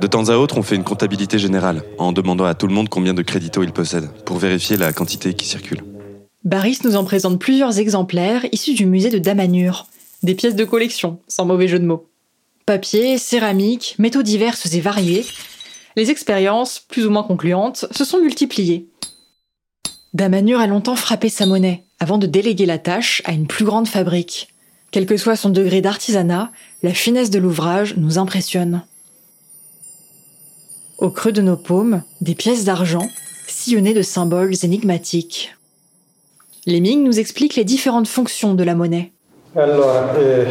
De 0.00 0.06
temps 0.06 0.28
à 0.28 0.36
autre, 0.36 0.58
on 0.58 0.62
fait 0.62 0.76
une 0.76 0.84
comptabilité 0.84 1.38
générale, 1.38 1.82
en 1.98 2.12
demandant 2.12 2.44
à 2.44 2.54
tout 2.54 2.66
le 2.66 2.74
monde 2.74 2.88
combien 2.88 3.14
de 3.14 3.22
créditos 3.22 3.62
il 3.62 3.72
possède, 3.72 4.10
pour 4.24 4.38
vérifier 4.38 4.76
la 4.76 4.92
quantité 4.92 5.34
qui 5.34 5.46
circule. 5.46 5.82
Baris 6.44 6.78
nous 6.84 6.96
en 6.96 7.04
présente 7.04 7.38
plusieurs 7.38 7.78
exemplaires 7.78 8.46
issus 8.50 8.74
du 8.74 8.86
musée 8.86 9.10
de 9.10 9.18
Damanur. 9.18 9.86
Des 10.22 10.34
pièces 10.34 10.56
de 10.56 10.64
collection, 10.64 11.20
sans 11.28 11.44
mauvais 11.44 11.68
jeu 11.68 11.78
de 11.78 11.86
mots. 11.86 12.08
Papier, 12.66 13.18
céramique, 13.18 13.94
métaux 13.98 14.22
diverses 14.22 14.72
et 14.72 14.80
variés. 14.80 15.24
Les 15.96 16.10
expériences, 16.10 16.80
plus 16.88 17.06
ou 17.06 17.10
moins 17.10 17.22
concluantes, 17.22 17.86
se 17.90 18.04
sont 18.04 18.20
multipliées. 18.20 18.88
Damanur 20.12 20.60
a 20.60 20.66
longtemps 20.66 20.96
frappé 20.96 21.28
sa 21.28 21.46
monnaie, 21.46 21.84
avant 22.00 22.18
de 22.18 22.26
déléguer 22.26 22.66
la 22.66 22.78
tâche 22.78 23.22
à 23.26 23.32
une 23.32 23.46
plus 23.46 23.64
grande 23.64 23.86
fabrique. 23.86 24.49
Quel 24.90 25.06
que 25.06 25.16
soit 25.16 25.36
son 25.36 25.50
degré 25.50 25.80
d'artisanat, 25.80 26.50
la 26.82 26.92
finesse 26.92 27.30
de 27.30 27.38
l'ouvrage 27.38 27.94
nous 27.96 28.18
impressionne. 28.18 28.82
Au 30.98 31.10
creux 31.10 31.32
de 31.32 31.42
nos 31.42 31.56
paumes, 31.56 32.02
des 32.20 32.34
pièces 32.34 32.64
d'argent, 32.64 33.08
sillonnées 33.46 33.94
de 33.94 34.02
symboles 34.02 34.54
énigmatiques. 34.62 35.54
Lemming 36.66 37.04
nous 37.04 37.20
explique 37.20 37.54
les 37.54 37.64
différentes 37.64 38.08
fonctions 38.08 38.54
de 38.54 38.64
la 38.64 38.74
monnaie. 38.74 39.12
Le 39.54 40.46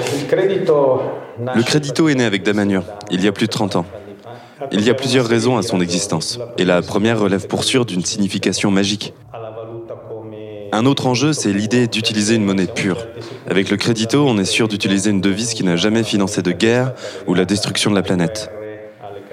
crédito 1.64 2.10
est 2.10 2.16
né 2.16 2.24
avec 2.26 2.44
Damanur, 2.44 2.84
il 3.12 3.24
y 3.24 3.28
a 3.28 3.32
plus 3.32 3.48
de 3.48 3.52
30 3.52 3.76
ans. 3.76 3.86
Il 4.72 4.82
y 4.82 4.90
a 4.90 4.94
plusieurs 4.94 5.26
raisons 5.26 5.58
à 5.58 5.62
son 5.62 5.80
existence, 5.82 6.40
et 6.58 6.66
la 6.66 6.82
première 6.82 7.20
relève 7.20 7.48
pour 7.48 7.64
sûr 7.64 7.86
d'une 7.86 8.04
signification 8.04 8.72
magique. 8.72 9.14
Un 10.72 10.86
autre 10.86 11.08
enjeu, 11.08 11.34
c'est 11.34 11.52
l'idée 11.52 11.88
d'utiliser 11.88 12.36
une 12.36 12.46
monnaie 12.46 12.68
pure. 12.68 13.08
Avec 13.50 13.70
le 13.70 13.78
crédito, 13.78 14.26
on 14.28 14.38
est 14.38 14.46
sûr 14.46 14.68
d'utiliser 14.68 15.10
une 15.10 15.22
devise 15.22 15.54
qui 15.54 15.64
n'a 15.64 15.76
jamais 15.76 16.04
financé 16.04 16.42
de 16.42 16.52
guerre 16.52 16.94
ou 17.28 17.34
la 17.34 17.46
destruction 17.46 17.90
de 17.90 17.96
la 17.96 18.04
planète. 18.04 18.52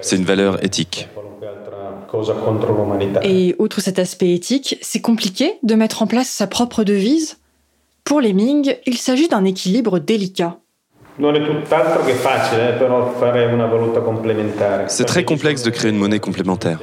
C'est 0.00 0.16
une 0.16 0.24
valeur 0.24 0.64
éthique. 0.64 1.08
Et 3.22 3.56
outre 3.58 3.80
cet 3.80 3.98
aspect 3.98 4.32
éthique, 4.32 4.78
c'est 4.80 5.00
compliqué 5.00 5.54
de 5.62 5.74
mettre 5.74 6.02
en 6.02 6.06
place 6.06 6.28
sa 6.28 6.46
propre 6.46 6.84
devise? 6.84 7.38
Pour 8.04 8.20
les 8.20 8.32
Ming, 8.32 8.76
il 8.86 8.96
s'agit 8.96 9.28
d'un 9.28 9.44
équilibre 9.44 9.98
délicat. 9.98 10.58
C'est 14.86 15.04
très 15.04 15.24
complexe 15.24 15.62
de 15.62 15.70
créer 15.70 15.90
une 15.90 15.96
monnaie 15.96 16.20
complémentaire, 16.20 16.78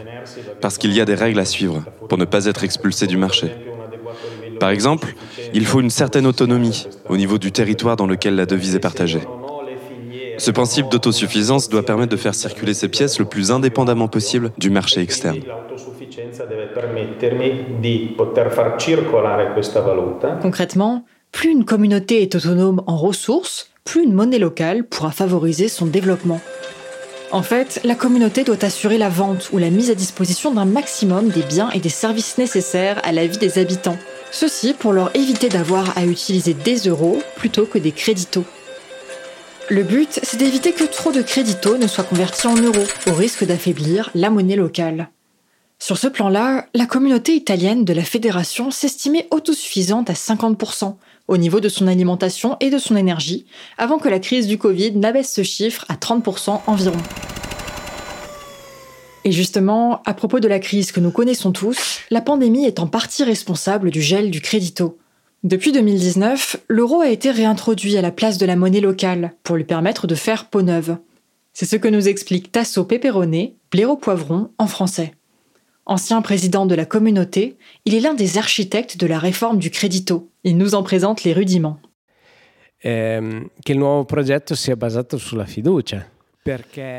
parce 0.59 0.77
qu'il 0.77 0.91
y 0.91 0.99
a 0.99 1.05
des 1.05 1.15
règles 1.15 1.39
à 1.39 1.45
suivre 1.45 1.83
pour 2.09 2.17
ne 2.17 2.25
pas 2.25 2.45
être 2.45 2.63
expulsé 2.63 3.07
du 3.07 3.17
marché. 3.17 3.51
Par 4.63 4.69
exemple, 4.69 5.13
il 5.53 5.65
faut 5.65 5.81
une 5.81 5.89
certaine 5.89 6.25
autonomie 6.25 6.87
au 7.09 7.17
niveau 7.17 7.37
du 7.37 7.51
territoire 7.51 7.97
dans 7.97 8.07
lequel 8.07 8.37
la 8.37 8.45
devise 8.45 8.75
est 8.75 8.79
partagée. 8.79 9.19
Ce 10.37 10.51
principe 10.51 10.87
d'autosuffisance 10.87 11.67
doit 11.67 11.83
permettre 11.83 12.13
de 12.13 12.15
faire 12.15 12.33
circuler 12.33 12.73
ces 12.73 12.87
pièces 12.87 13.19
le 13.19 13.25
plus 13.25 13.51
indépendamment 13.51 14.07
possible 14.07 14.51
du 14.57 14.69
marché 14.69 15.01
externe. 15.01 15.39
Concrètement, 20.41 21.03
plus 21.33 21.49
une 21.49 21.65
communauté 21.65 22.21
est 22.21 22.33
autonome 22.33 22.83
en 22.87 22.95
ressources, 22.95 23.69
plus 23.83 24.03
une 24.03 24.13
monnaie 24.13 24.39
locale 24.39 24.85
pourra 24.85 25.11
favoriser 25.11 25.67
son 25.67 25.87
développement. 25.87 26.39
En 27.33 27.41
fait, 27.41 27.81
la 27.83 27.95
communauté 27.95 28.45
doit 28.45 28.63
assurer 28.63 28.97
la 28.97 29.09
vente 29.09 29.49
ou 29.51 29.57
la 29.57 29.71
mise 29.71 29.89
à 29.89 29.95
disposition 29.95 30.53
d'un 30.53 30.65
maximum 30.65 31.27
des 31.27 31.41
biens 31.41 31.69
et 31.71 31.79
des 31.79 31.89
services 31.89 32.37
nécessaires 32.37 33.01
à 33.03 33.11
la 33.11 33.27
vie 33.27 33.39
des 33.39 33.59
habitants. 33.59 33.97
Ceci 34.33 34.73
pour 34.73 34.93
leur 34.93 35.15
éviter 35.15 35.47
d'avoir 35.47 35.95
à 35.95 36.05
utiliser 36.05 36.55
des 36.55 36.77
euros 36.89 37.21
plutôt 37.35 37.67
que 37.67 37.77
des 37.77 37.91
créditos. 37.91 38.45
Le 39.69 39.83
but, 39.83 40.19
c'est 40.23 40.37
d'éviter 40.37 40.73
que 40.73 40.85
trop 40.85 41.11
de 41.11 41.21
créditos 41.21 41.77
ne 41.77 41.85
soient 41.85 42.03
convertis 42.03 42.47
en 42.47 42.55
euros, 42.55 42.83
au 43.07 43.13
risque 43.13 43.45
d'affaiblir 43.45 44.09
la 44.15 44.31
monnaie 44.31 44.55
locale. 44.55 45.09
Sur 45.77 45.99
ce 45.99 46.07
plan-là, 46.07 46.65
la 46.73 46.87
communauté 46.87 47.35
italienne 47.35 47.85
de 47.85 47.93
la 47.93 48.03
fédération 48.03 48.71
s'estimait 48.71 49.27
autosuffisante 49.29 50.09
à 50.09 50.13
50%, 50.13 50.95
au 51.27 51.37
niveau 51.37 51.59
de 51.59 51.69
son 51.69 51.87
alimentation 51.87 52.57
et 52.59 52.71
de 52.71 52.79
son 52.79 52.95
énergie, 52.95 53.45
avant 53.77 53.99
que 53.99 54.09
la 54.09 54.19
crise 54.19 54.47
du 54.47 54.57
Covid 54.57 54.93
n'abaisse 54.93 55.31
ce 55.31 55.43
chiffre 55.43 55.85
à 55.89 55.93
30% 55.93 56.61
environ. 56.65 56.97
Et 59.25 59.31
justement, 59.31 60.01
à 60.05 60.13
propos 60.13 60.39
de 60.39 60.47
la 60.47 60.59
crise 60.59 60.91
que 60.91 60.99
nous 60.99 61.11
connaissons 61.11 61.51
tous, 61.51 62.01
la 62.09 62.21
pandémie 62.21 62.65
est 62.65 62.79
en 62.79 62.87
partie 62.87 63.23
responsable 63.23 63.89
du 63.89 64.01
gel 64.01 64.31
du 64.31 64.41
crédito. 64.41 64.97
Depuis 65.43 65.71
2019, 65.71 66.57
l'euro 66.67 67.01
a 67.01 67.09
été 67.09 67.31
réintroduit 67.31 67.97
à 67.97 68.01
la 68.01 68.11
place 68.11 68.37
de 68.37 68.45
la 68.45 68.55
monnaie 68.55 68.81
locale 68.81 69.33
pour 69.43 69.55
lui 69.55 69.63
permettre 69.63 70.07
de 70.07 70.15
faire 70.15 70.49
peau 70.49 70.61
neuve. 70.61 70.97
C'est 71.53 71.65
ce 71.65 71.75
que 71.75 71.87
nous 71.87 72.07
explique 72.07 72.51
Tasso 72.51 72.83
Peperone, 72.83 73.51
blaireau 73.71 73.97
poivron 73.97 74.51
en 74.57 74.67
français. 74.67 75.13
Ancien 75.85 76.21
président 76.21 76.65
de 76.65 76.75
la 76.75 76.85
communauté, 76.85 77.57
il 77.85 77.93
est 77.93 77.99
l'un 77.99 78.13
des 78.13 78.37
architectes 78.37 78.97
de 78.97 79.05
la 79.05 79.19
réforme 79.19 79.57
du 79.57 79.69
crédito. 79.69 80.29
Il 80.43 80.57
nous 80.57 80.75
en 80.75 80.83
présente 80.83 81.23
les 81.23 81.33
rudiments. 81.33 81.79
Ehm, 82.85 83.49
che 83.63 83.71
il 83.71 83.77
nuovo 83.77 84.03
progetto 84.03 84.55
sia 84.55 84.75
basato 84.75 85.17
sulla 85.17 85.45
fiducia. 85.45 86.05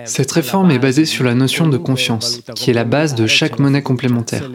Cette 0.05 0.33
réforme 0.33 0.71
est 0.71 0.79
basée 0.79 1.05
sur 1.05 1.25
la 1.25 1.35
notion 1.35 1.69
de 1.69 1.77
confiance, 1.77 2.41
qui 2.55 2.71
est 2.71 2.75
la 2.75 2.85
base 2.85 3.15
de 3.15 3.27
chaque 3.27 3.59
monnaie 3.59 3.83
complémentaire. 3.83 4.51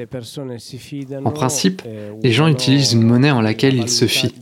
En 1.23 1.31
principe, 1.31 1.83
les 2.23 2.31
gens 2.31 2.47
utilisent 2.47 2.93
une 2.93 3.03
monnaie 3.03 3.31
en 3.31 3.41
laquelle 3.41 3.75
ils 3.75 3.89
se 3.89 4.05
fient. 4.05 4.33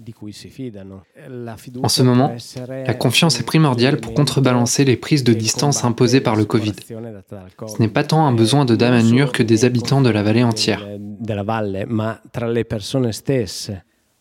En 1.84 1.90
ce 1.90 2.04
moment, 2.04 2.36
la 2.70 2.94
confiance 2.94 3.40
est 3.40 3.44
primordiale 3.46 3.98
pour 3.98 4.14
contrebalancer 4.14 4.86
les 4.86 4.96
prises 4.96 5.24
de 5.24 5.34
distance 5.34 5.84
imposées 5.84 6.22
par 6.22 6.36
le 6.36 6.46
Covid. 6.46 6.74
Ce 6.88 7.82
n'est 7.82 7.88
pas 7.90 8.04
tant 8.04 8.26
un 8.26 8.32
besoin 8.34 8.66
de 8.66 8.76
Damanur 8.76 9.32
que 9.32 9.44
des 9.44 9.66
habitants 9.66 10.02
de 10.02 10.10
la 10.10 10.24
vallée 10.24 10.44
entière. 10.44 10.88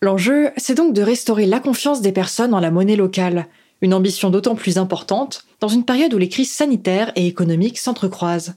L'enjeu, 0.01 0.49
c'est 0.57 0.75
donc 0.75 0.93
de 0.93 1.01
restaurer 1.01 1.45
la 1.47 1.59
confiance 1.59 2.01
des 2.01 2.11
personnes 2.11 2.53
en 2.53 2.59
la 2.59 2.69
monnaie 2.69 2.95
locale, 2.95 3.47
une 3.81 3.93
ambition 3.93 4.29
d'autant 4.29 4.55
plus 4.55 4.77
importante 4.77 5.45
dans 5.59 5.67
une 5.67 5.85
période 5.85 6.13
où 6.13 6.17
les 6.17 6.29
crises 6.29 6.51
sanitaires 6.51 7.11
et 7.15 7.27
économiques 7.27 7.77
s'entrecroisent. 7.77 8.55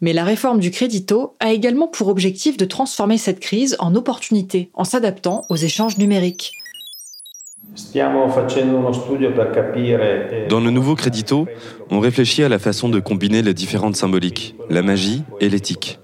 Mais 0.00 0.12
la 0.12 0.24
réforme 0.24 0.60
du 0.60 0.70
crédito 0.70 1.34
a 1.40 1.52
également 1.52 1.88
pour 1.88 2.08
objectif 2.08 2.56
de 2.56 2.64
transformer 2.64 3.18
cette 3.18 3.40
crise 3.40 3.76
en 3.80 3.94
opportunité 3.94 4.70
en 4.74 4.84
s'adaptant 4.84 5.42
aux 5.48 5.56
échanges 5.56 5.98
numériques. 5.98 6.52
Eh, 10.32 10.48
dans 10.48 10.60
le 10.60 10.70
nouveau 10.70 10.94
crédito, 10.94 11.46
on 11.90 12.00
réfléchit 12.00 12.42
à 12.42 12.48
la 12.48 12.58
façon 12.58 12.88
de 12.88 13.00
combiner 13.00 13.42
les 13.42 13.54
différentes 13.54 13.96
symboliques, 13.96 14.54
la 14.70 14.82
magie 14.82 15.22
et 15.40 15.48
l'éthique. 15.48 15.98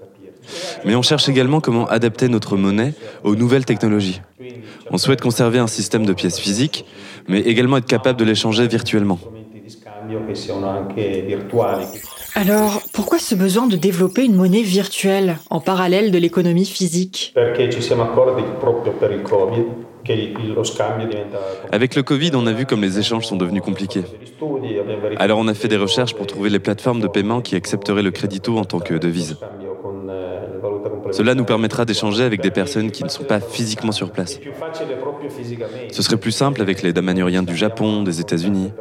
Mais 0.85 0.95
on 0.95 1.01
cherche 1.01 1.27
également 1.27 1.59
comment 1.61 1.87
adapter 1.87 2.27
notre 2.27 2.55
monnaie 2.57 2.93
aux 3.23 3.35
nouvelles 3.35 3.65
technologies. 3.65 4.21
On 4.91 4.97
souhaite 4.97 5.21
conserver 5.21 5.59
un 5.59 5.67
système 5.67 6.05
de 6.05 6.13
pièces 6.13 6.39
physiques, 6.39 6.85
mais 7.27 7.39
également 7.41 7.77
être 7.77 7.85
capable 7.85 8.19
de 8.19 8.25
l'échanger 8.25 8.67
virtuellement. 8.67 9.19
Alors, 12.35 12.81
pourquoi 12.93 13.17
ce 13.17 13.33
besoin 13.33 13.67
de 13.67 13.75
développer 13.75 14.25
une 14.25 14.35
monnaie 14.35 14.61
virtuelle 14.61 15.37
en 15.49 15.59
parallèle 15.59 16.11
de 16.11 16.17
l'économie 16.17 16.65
physique? 16.65 17.33
Avec 21.71 21.95
le 21.95 22.03
Covid, 22.03 22.31
on 22.35 22.45
a 22.45 22.51
vu 22.51 22.65
comme 22.65 22.81
les 22.81 22.99
échanges 22.99 23.25
sont 23.25 23.37
devenus 23.37 23.63
compliqués. 23.63 24.03
Alors 25.17 25.39
on 25.39 25.47
a 25.47 25.53
fait 25.53 25.67
des 25.67 25.77
recherches 25.77 26.13
pour 26.13 26.27
trouver 26.27 26.49
les 26.49 26.59
plateformes 26.59 26.99
de 26.99 27.07
paiement 27.07 27.41
qui 27.41 27.55
accepteraient 27.55 28.03
le 28.03 28.11
crédito 28.11 28.57
en 28.57 28.65
tant 28.65 28.79
que 28.79 28.93
devise. 28.93 29.37
Cela 31.11 31.35
nous 31.35 31.45
permettra 31.45 31.85
d'échanger 31.85 32.23
avec 32.23 32.41
des 32.41 32.51
personnes 32.51 32.91
qui 32.91 33.03
ne 33.03 33.09
sont 33.09 33.23
pas 33.23 33.39
physiquement 33.39 33.91
sur 33.91 34.11
place. 34.11 34.39
Ce 35.91 36.01
serait 36.01 36.17
plus 36.17 36.31
simple 36.31 36.61
avec 36.61 36.81
les 36.81 36.93
damanuriens 36.93 37.43
du 37.43 37.55
Japon, 37.55 38.03
des 38.03 38.19
États-Unis. 38.19 38.71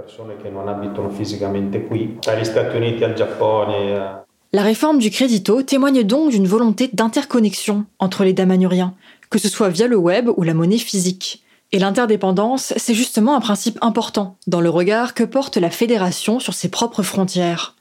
La 4.52 4.62
réforme 4.62 4.98
du 4.98 5.10
crédito 5.10 5.62
témoigne 5.62 6.04
donc 6.04 6.30
d'une 6.30 6.46
volonté 6.46 6.88
d'interconnexion 6.92 7.84
entre 7.98 8.24
les 8.24 8.32
damanuriens, 8.32 8.94
que 9.30 9.38
ce 9.38 9.48
soit 9.48 9.68
via 9.68 9.88
le 9.88 9.96
web 9.96 10.30
ou 10.36 10.42
la 10.44 10.54
monnaie 10.54 10.78
physique. 10.78 11.42
Et 11.72 11.80
l'interdépendance, 11.80 12.72
c'est 12.76 12.94
justement 12.94 13.34
un 13.34 13.40
principe 13.40 13.78
important 13.80 14.36
dans 14.46 14.60
le 14.60 14.70
regard 14.70 15.12
que 15.12 15.24
porte 15.24 15.56
la 15.56 15.70
fédération 15.70 16.38
sur 16.38 16.54
ses 16.54 16.68
propres 16.68 17.02
frontières. 17.02 17.73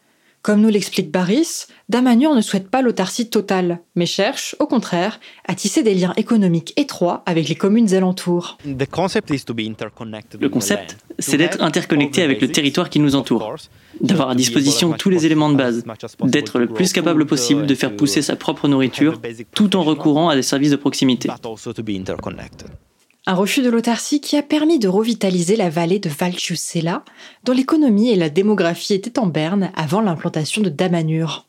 Comme 0.43 0.59
nous 0.59 0.67
l'explique 0.67 1.09
Baris, 1.09 1.67
Damanur 1.87 2.35
ne 2.35 2.41
souhaite 2.41 2.69
pas 2.69 2.81
l'autarcie 2.81 3.29
totale, 3.29 3.79
mais 3.95 4.05
cherche, 4.05 4.57
au 4.59 4.67
contraire, 4.67 5.21
à 5.47 5.55
tisser 5.55 5.83
des 5.83 5.95
liens 5.95 6.11
économiques 6.17 6.73
étroits 6.75 7.23
avec 7.25 7.47
les 7.47 7.55
communes 7.55 7.93
alentours. 7.93 8.57
Le 8.65 10.49
concept, 10.49 10.97
c'est 11.17 11.37
d'être 11.37 11.61
interconnecté 11.61 12.23
avec 12.23 12.41
le 12.41 12.49
territoire 12.49 12.89
qui 12.89 12.99
nous 12.99 13.15
entoure, 13.15 13.55
d'avoir 14.01 14.31
à 14.31 14.35
disposition 14.35 14.91
tous 14.91 15.09
les 15.09 15.25
éléments 15.25 15.49
de 15.49 15.55
base, 15.55 15.85
d'être 16.25 16.59
le 16.59 16.67
plus 16.67 16.91
capable 16.91 17.25
possible 17.25 17.65
de 17.65 17.73
faire 17.73 17.95
pousser 17.95 18.21
sa 18.21 18.35
propre 18.35 18.67
nourriture 18.67 19.21
tout 19.55 19.77
en 19.77 19.83
recourant 19.83 20.27
à 20.27 20.35
des 20.35 20.43
services 20.43 20.71
de 20.71 20.75
proximité. 20.75 21.29
Un 23.25 23.35
refus 23.35 23.61
de 23.61 23.69
l'autarcie 23.69 24.19
qui 24.19 24.35
a 24.35 24.43
permis 24.43 24.79
de 24.79 24.89
revitaliser 24.89 25.55
la 25.55 25.69
vallée 25.69 25.99
de 25.99 26.09
Valciusella, 26.09 27.05
dont 27.45 27.53
l'économie 27.53 28.09
et 28.09 28.17
la 28.17 28.29
démographie 28.29 28.95
étaient 28.95 29.17
en 29.17 29.27
berne 29.27 29.71
avant 29.77 30.01
l'implantation 30.01 30.61
de 30.61 30.67
Damanur. 30.67 31.45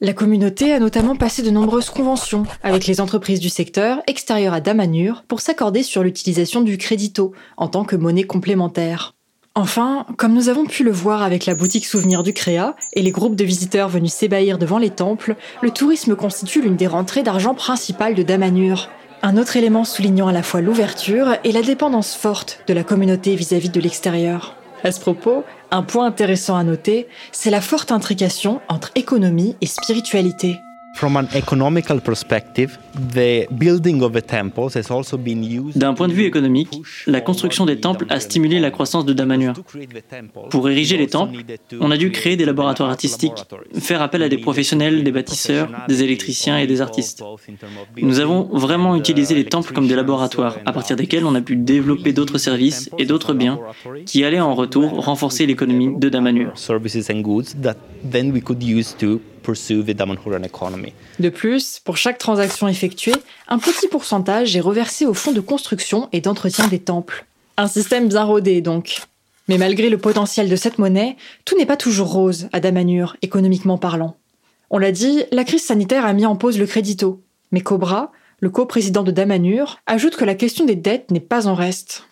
La 0.00 0.12
communauté 0.12 0.72
a 0.72 0.78
notamment 0.78 1.16
passé 1.16 1.42
de 1.42 1.50
nombreuses 1.50 1.90
conventions 1.90 2.44
avec 2.62 2.86
les 2.86 3.00
entreprises 3.00 3.40
du 3.40 3.48
secteur 3.48 4.00
extérieur 4.06 4.54
à 4.54 4.60
Damanur 4.60 5.24
pour 5.26 5.40
s'accorder 5.40 5.82
sur 5.82 6.04
l'utilisation 6.04 6.60
du 6.60 6.78
crédito 6.78 7.32
en 7.56 7.66
tant 7.66 7.84
que 7.84 7.96
monnaie 7.96 8.22
complémentaire. 8.22 9.16
Enfin, 9.56 10.06
comme 10.18 10.34
nous 10.34 10.48
avons 10.48 10.66
pu 10.66 10.84
le 10.84 10.92
voir 10.92 11.24
avec 11.24 11.46
la 11.46 11.56
boutique 11.56 11.86
souvenir 11.86 12.22
du 12.22 12.32
Créa 12.32 12.76
et 12.92 13.02
les 13.02 13.10
groupes 13.10 13.34
de 13.34 13.42
visiteurs 13.42 13.88
venus 13.88 14.12
s'ébahir 14.12 14.56
devant 14.56 14.78
les 14.78 14.90
temples, 14.90 15.34
le 15.62 15.72
tourisme 15.72 16.14
constitue 16.14 16.62
l'une 16.62 16.76
des 16.76 16.86
rentrées 16.86 17.24
d'argent 17.24 17.56
principales 17.56 18.14
de 18.14 18.22
Damanur. 18.22 18.88
Un 19.22 19.36
autre 19.36 19.56
élément 19.56 19.84
soulignant 19.84 20.28
à 20.28 20.32
la 20.32 20.44
fois 20.44 20.60
l'ouverture 20.60 21.36
et 21.42 21.50
la 21.50 21.62
dépendance 21.62 22.14
forte 22.14 22.60
de 22.68 22.74
la 22.74 22.84
communauté 22.84 23.34
vis-à-vis 23.34 23.70
de 23.70 23.80
l'extérieur. 23.80 24.54
À 24.84 24.92
ce 24.92 25.00
propos, 25.00 25.42
un 25.72 25.82
point 25.82 26.06
intéressant 26.06 26.56
à 26.56 26.62
noter, 26.62 27.08
c'est 27.32 27.50
la 27.50 27.60
forte 27.60 27.90
intrication 27.90 28.60
entre 28.68 28.92
économie 28.94 29.56
et 29.60 29.66
spiritualité. 29.66 30.60
D'un 35.76 35.94
point 35.94 36.08
de 36.08 36.12
vue 36.12 36.24
économique, 36.24 36.70
la 37.06 37.20
construction 37.20 37.66
des 37.66 37.78
temples 37.78 38.06
a 38.08 38.18
stimulé 38.18 38.58
la 38.58 38.72
croissance 38.72 39.04
de 39.04 39.12
Damanhur. 39.12 39.54
Pour 40.50 40.68
ériger 40.68 40.96
les 40.96 41.06
temples, 41.06 41.38
on 41.80 41.92
a 41.92 41.96
dû 41.96 42.10
créer 42.10 42.36
des 42.36 42.44
laboratoires 42.44 42.90
artistiques, 42.90 43.44
faire 43.78 44.02
appel 44.02 44.24
à 44.24 44.28
des 44.28 44.38
professionnels, 44.38 45.04
des 45.04 45.12
bâtisseurs, 45.12 45.68
des 45.86 46.02
électriciens 46.02 46.58
et 46.58 46.66
des 46.66 46.80
artistes. 46.80 47.22
Nous 48.02 48.18
avons 48.18 48.48
vraiment 48.52 48.96
utilisé 48.96 49.36
les 49.36 49.44
temples 49.44 49.72
comme 49.72 49.86
des 49.86 49.94
laboratoires, 49.94 50.58
à 50.66 50.72
partir 50.72 50.96
desquels 50.96 51.24
on 51.24 51.34
a 51.36 51.40
pu 51.40 51.54
développer 51.54 52.12
d'autres 52.12 52.38
services 52.38 52.90
et 52.98 53.06
d'autres 53.06 53.34
biens 53.34 53.60
qui 54.04 54.24
allaient 54.24 54.40
en 54.40 54.54
retour 54.54 55.04
renforcer 55.04 55.46
l'économie 55.46 55.96
de 55.96 56.08
Damanhur. 56.08 56.52
De 61.18 61.28
plus, 61.28 61.80
pour 61.84 61.96
chaque 61.96 62.18
transaction 62.18 62.68
effectuée, 62.68 63.14
un 63.48 63.58
petit 63.58 63.88
pourcentage 63.88 64.56
est 64.56 64.60
reversé 64.60 65.06
au 65.06 65.14
fonds 65.14 65.32
de 65.32 65.40
construction 65.40 66.08
et 66.12 66.20
d'entretien 66.20 66.68
des 66.68 66.78
temples. 66.80 67.26
Un 67.56 67.66
système 67.66 68.08
bien 68.08 68.24
rodé 68.24 68.60
donc. 68.60 69.00
Mais 69.48 69.58
malgré 69.58 69.88
le 69.88 69.98
potentiel 69.98 70.48
de 70.48 70.56
cette 70.56 70.78
monnaie, 70.78 71.16
tout 71.44 71.56
n'est 71.56 71.66
pas 71.66 71.76
toujours 71.76 72.12
rose 72.12 72.48
à 72.52 72.60
Damanhur, 72.60 73.16
économiquement 73.22 73.78
parlant. 73.78 74.16
On 74.70 74.78
l'a 74.78 74.92
dit, 74.92 75.22
la 75.32 75.44
crise 75.44 75.64
sanitaire 75.64 76.04
a 76.04 76.12
mis 76.12 76.26
en 76.26 76.36
pause 76.36 76.58
le 76.58 76.66
crédito. 76.66 77.22
Mais 77.50 77.62
Cobra, 77.62 78.12
le 78.40 78.50
co-président 78.50 79.02
de 79.02 79.10
Damanhur, 79.10 79.78
ajoute 79.86 80.16
que 80.16 80.26
la 80.26 80.34
question 80.34 80.66
des 80.66 80.76
dettes 80.76 81.10
n'est 81.10 81.20
pas 81.20 81.46
en 81.46 81.54
reste. 81.54 82.04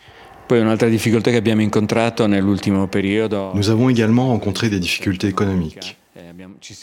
Nous 3.54 3.71
avons 3.71 3.88
également 3.90 4.28
rencontré 4.28 4.71
des 4.71 4.80
difficultés 4.80 5.28
économiques 5.28 5.99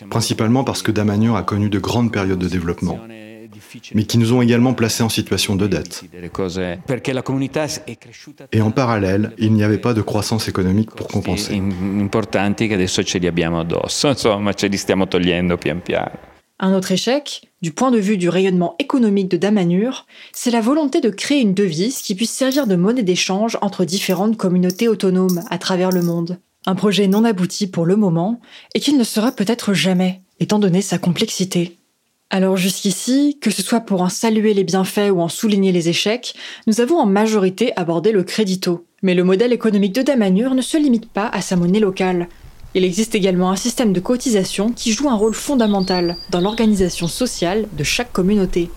principalement 0.09 0.63
parce 0.63 0.81
que 0.81 0.91
Damanhur 0.91 1.35
a 1.35 1.43
connu 1.43 1.69
de 1.69 1.79
grandes 1.79 2.11
périodes 2.11 2.39
de 2.39 2.47
développement, 2.47 2.99
mais 3.93 4.03
qui 4.03 4.17
nous 4.17 4.33
ont 4.33 4.41
également 4.41 4.73
placés 4.73 5.03
en 5.03 5.09
situation 5.09 5.55
de 5.55 5.67
dette. 5.67 6.03
Et 8.51 8.61
en 8.61 8.71
parallèle, 8.71 9.31
il 9.37 9.53
n'y 9.53 9.63
avait 9.63 9.77
pas 9.77 9.93
de 9.93 10.01
croissance 10.01 10.47
économique 10.47 10.91
pour 10.91 11.07
compenser. 11.07 11.61
Un 16.59 16.73
autre 16.75 16.91
échec, 16.91 17.49
du 17.61 17.71
point 17.71 17.91
de 17.91 17.97
vue 17.97 18.17
du 18.17 18.29
rayonnement 18.29 18.75
économique 18.79 19.27
de 19.27 19.37
Damanhur, 19.37 20.05
c'est 20.31 20.51
la 20.51 20.61
volonté 20.61 21.01
de 21.01 21.09
créer 21.09 21.41
une 21.41 21.53
devise 21.53 22.01
qui 22.01 22.15
puisse 22.15 22.31
servir 22.31 22.67
de 22.67 22.75
monnaie 22.75 23.03
d'échange 23.03 23.57
entre 23.61 23.85
différentes 23.85 24.37
communautés 24.37 24.87
autonomes 24.87 25.41
à 25.49 25.57
travers 25.57 25.91
le 25.91 26.01
monde. 26.01 26.39
Un 26.65 26.75
projet 26.75 27.07
non 27.07 27.25
abouti 27.25 27.67
pour 27.67 27.85
le 27.85 27.97
moment 27.97 28.39
et 28.73 28.79
qu'il 28.79 28.97
ne 28.97 29.03
sera 29.03 29.33
peut-être 29.33 29.73
jamais, 29.73 30.21
étant 30.39 30.59
donné 30.59 30.81
sa 30.81 30.97
complexité. 30.97 31.77
Alors 32.29 32.57
jusqu'ici, 32.57 33.37
que 33.41 33.51
ce 33.51 33.61
soit 33.61 33.81
pour 33.81 34.01
en 34.01 34.09
saluer 34.09 34.53
les 34.53 34.63
bienfaits 34.63 35.11
ou 35.11 35.21
en 35.21 35.27
souligner 35.27 35.71
les 35.71 35.89
échecs, 35.89 36.33
nous 36.65 36.79
avons 36.79 36.97
en 36.97 37.05
majorité 37.05 37.73
abordé 37.75 38.11
le 38.11 38.23
crédito. 38.23 38.85
Mais 39.01 39.13
le 39.13 39.25
modèle 39.25 39.51
économique 39.51 39.93
de 39.93 40.01
Damanur 40.01 40.55
ne 40.55 40.61
se 40.61 40.77
limite 40.77 41.09
pas 41.09 41.27
à 41.27 41.41
sa 41.41 41.57
monnaie 41.57 41.81
locale. 41.81 42.29
Il 42.75 42.85
existe 42.85 43.13
également 43.13 43.51
un 43.51 43.55
système 43.55 43.93
de 43.93 43.99
cotisation 43.99 44.71
qui 44.71 44.93
joue 44.93 45.09
un 45.09 45.15
rôle 45.15 45.35
fondamental 45.35 46.15
dans 46.31 46.39
l'organisation 46.39 47.07
sociale 47.07 47.67
de 47.77 47.83
chaque 47.83 48.13
communauté. 48.13 48.71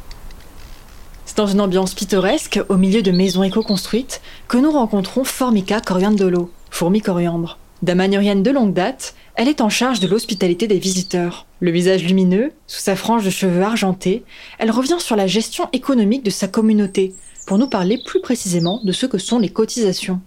C'est 1.24 1.38
dans 1.38 1.46
une 1.46 1.60
ambiance 1.60 1.94
pittoresque, 1.94 2.60
au 2.68 2.76
milieu 2.76 3.00
de 3.00 3.10
maisons 3.10 3.42
éco-construites, 3.42 4.20
que 4.48 4.58
nous 4.58 4.70
rencontrons 4.70 5.24
Formica 5.24 5.80
coriandolo, 5.80 6.50
fourmi 6.70 7.00
coriandre. 7.00 7.58
Damanurienne 7.86 8.42
de 8.42 8.50
longue 8.50 8.72
date, 8.72 9.14
elle 9.36 9.46
est 9.46 9.60
en 9.60 9.68
charge 9.68 10.00
de 10.00 10.08
l'hospitalité 10.08 10.66
des 10.66 10.80
visiteurs. 10.80 11.46
Le 11.60 11.70
visage 11.70 12.02
lumineux, 12.02 12.50
sous 12.66 12.80
sa 12.80 12.96
frange 12.96 13.24
de 13.24 13.30
cheveux 13.30 13.62
argentés, 13.62 14.24
elle 14.58 14.72
revient 14.72 14.96
sur 14.98 15.14
la 15.14 15.28
gestion 15.28 15.68
économique 15.72 16.24
de 16.24 16.30
sa 16.30 16.48
communauté, 16.48 17.14
pour 17.46 17.58
nous 17.58 17.68
parler 17.68 18.02
plus 18.04 18.20
précisément 18.20 18.80
de 18.82 18.90
ce 18.90 19.06
que 19.06 19.18
sont 19.18 19.38
les 19.38 19.50
cotisations. 19.50 20.20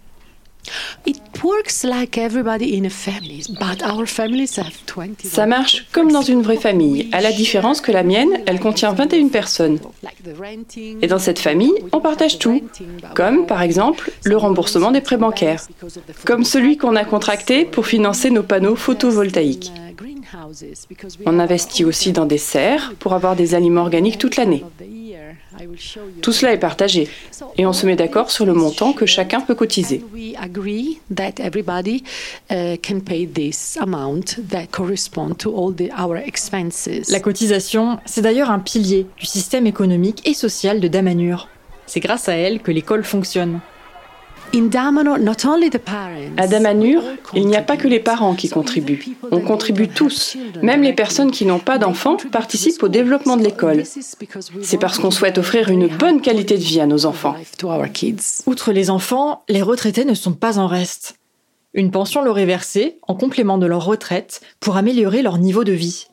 Ça 5.24 5.46
marche 5.46 5.88
comme 5.92 6.12
dans 6.12 6.22
une 6.22 6.42
vraie 6.42 6.58
famille, 6.58 7.10
à 7.12 7.22
la 7.22 7.32
différence 7.32 7.82
que 7.82 7.92
la 7.92 8.04
mienne, 8.04 8.30
elle 8.46 8.60
contient 8.60 8.94
21 8.94 9.30
personnes. 9.30 9.80
Et 11.02 11.08
dans 11.08 11.20
cette 11.20 11.40
famille, 11.40 11.74
on 11.92 12.02
partage 12.02 12.40
tout, 12.40 12.62
comme 13.16 13.46
par 13.46 13.62
exemple 13.62 14.12
le 14.24 14.38
remboursement 14.38 14.92
des 14.92 15.02
prêts 15.02 15.18
bancaires, 15.18 15.66
comme 16.26 16.44
celui 16.44 16.78
qu'on 16.78 16.96
a 16.96 17.06
contracté 17.06 17.66
pour 17.66 17.88
financer 17.88 18.30
nos 18.30 18.44
panneaux 18.44 18.76
photovoltaïques. 18.76 19.72
On 21.26 21.40
investit 21.40 21.86
aussi 21.86 22.12
dans 22.12 22.26
des 22.26 22.38
serres 22.38 22.94
pour 23.00 23.14
avoir 23.14 23.36
des 23.36 23.56
aliments 23.56 23.82
organiques 23.82 24.18
toute 24.18 24.36
l'année. 24.36 24.64
Tout 26.22 26.32
cela 26.32 26.54
est 26.54 26.60
partagé 26.60 27.08
et 27.58 27.66
on 27.66 27.74
se 27.74 27.86
met 27.86 27.96
d'accord 27.96 28.32
sur 28.32 28.46
le 28.46 28.54
montant 28.54 28.94
que 28.94 29.06
chacun 29.06 29.42
peut 29.42 29.56
cotiser. 29.56 30.04
La 37.10 37.20
cotisation, 37.20 38.00
c'est 38.06 38.22
d'ailleurs 38.22 38.52
un 38.52 38.60
pilier 38.60 39.08
du 39.18 39.26
système 39.26 39.68
économique 39.68 40.28
et 40.28 40.34
social 40.34 40.80
de 40.80 40.88
Damanur. 40.88 41.48
C'est 41.86 42.00
grâce 42.00 42.30
à 42.30 42.34
elle 42.34 42.62
que 42.62 42.72
l'école 42.72 43.04
fonctionne. 43.04 43.60
À 46.38 46.48
Damanur, 46.48 47.04
il 47.34 47.46
n'y 47.46 47.56
a 47.56 47.62
pas 47.62 47.78
que 47.78 47.88
les 47.88 48.00
parents 48.00 48.34
qui 48.34 48.50
contribuent. 48.50 49.16
On 49.32 49.42
contribue 49.42 49.88
tous. 49.88 50.38
Même 50.64 50.82
les 50.82 50.94
personnes 50.94 51.32
qui 51.32 51.46
n'ont 51.46 51.60
pas 51.60 51.78
d'enfants 51.78 52.18
participent 52.32 52.82
au 52.82 52.88
développement 52.88 53.38
de 53.38 53.44
l'école. 53.44 53.84
C'est 54.62 54.80
parce 54.80 54.98
qu'on 54.98 55.12
souhaite 55.12 55.38
offrir 55.38 55.70
une 55.70 55.88
bonne 55.88 56.22
qualité 56.22 56.58
de 56.58 56.64
vie 56.64 56.80
à 56.80 56.88
nos 56.88 57.06
enfants. 57.06 57.36
Outre 58.48 58.72
les 58.72 58.90
enfants, 58.90 59.44
les 59.50 59.62
retraités 59.62 60.06
ne 60.06 60.14
sont 60.14 60.34
pas 60.34 60.58
en 60.58 60.68
reste. 60.68 61.20
Une 61.76 61.92
pension 61.92 62.24
leur 62.24 62.40
est 62.40 62.46
versée 62.46 62.98
en 63.08 63.14
complément 63.14 63.60
de 63.60 63.68
leur 63.68 63.86
retraite 63.86 64.42
pour 64.60 64.78
améliorer 64.78 65.22
leur 65.22 65.38
niveau 65.38 65.64
de 65.64 65.74
vie. 65.74 66.08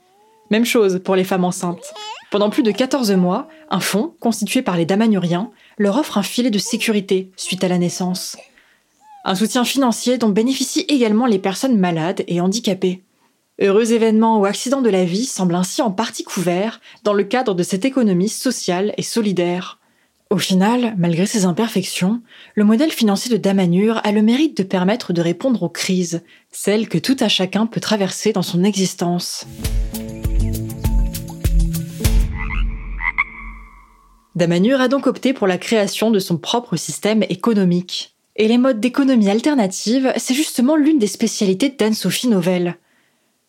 Même 0.51 0.67
chose 0.67 1.01
pour 1.03 1.17
les 1.17 1.25
femmes 1.25 1.45
enceintes. 1.45 1.95
Pendant 2.31 2.51
plus 2.51 2.63
de 2.63 2.71
14 2.71 3.13
mois, 3.13 3.49
un 3.71 3.81
fonds, 3.81 4.13
constitué 4.21 4.61
par 4.61 4.77
les 4.77 4.85
Damanuriens, 4.85 5.51
leur 5.79 5.97
offre 5.99 6.19
un 6.19 6.23
filet 6.23 6.51
de 6.51 6.59
sécurité 6.59 7.31
suite 7.37 7.65
à 7.65 7.69
la 7.69 7.79
naissance. 7.79 8.37
Un 9.25 9.35
soutien 9.35 9.65
financier 9.65 10.19
dont 10.19 10.29
bénéficient 10.29 10.87
également 10.89 11.27
les 11.27 11.39
personnes 11.39 11.79
malades 11.79 12.23
et 12.29 12.41
handicapées. 12.41 13.03
Heureux 13.61 13.93
événements 13.93 14.39
ou 14.39 14.45
accidents 14.45 14.83
de 14.83 14.91
la 14.91 15.05
vie 15.05 15.25
semblent 15.25 15.55
ainsi 15.55 15.83
en 15.83 15.91
partie 15.91 16.25
couverts 16.25 16.81
dans 17.05 17.15
le 17.15 17.25
cadre 17.25 17.55
de 17.55 17.63
cette 17.63 17.85
économie 17.85 18.29
sociale 18.29 18.95
et 18.99 19.03
solidaire. 19.03 19.79
Au 20.29 20.39
final, 20.39 20.95
malgré 20.99 21.25
ses 21.25 21.45
imperfections, 21.45 22.21
le 22.55 22.65
modèle 22.65 22.91
financier 22.91 23.31
de 23.31 23.37
Damanur 23.37 24.01
a 24.05 24.13
le 24.13 24.23
mérite 24.23 24.57
de 24.57 24.63
permettre 24.63 25.13
de 25.13 25.23
répondre 25.23 25.63
aux 25.63 25.69
crises, 25.69 26.23
celles 26.51 26.89
que 26.89 26.99
tout 26.99 27.17
à 27.21 27.29
chacun 27.29 27.67
peut 27.67 27.81
traverser 27.81 28.33
dans 28.33 28.43
son 28.43 28.65
existence. 28.65 29.47
Damanur 34.37 34.83
a 34.83 34.89
donc 34.89 35.07
opté 35.07 35.33
pour 35.33 35.47
la 35.47 35.57
création 35.57 36.11
de 36.11 36.19
son 36.19 36.37
propre 36.37 36.77
système 36.77 37.23
économique. 37.31 38.15
Et 38.37 38.49
les 38.49 38.59
modes 38.59 38.81
d'économie 38.81 39.31
alternative, 39.31 40.13
c'est 40.19 40.35
justement 40.35 40.77
l'une 40.77 40.99
des 40.99 41.07
spécialités 41.07 41.71
d'Anne-Sophie 41.71 42.29
Novelle. 42.29 42.77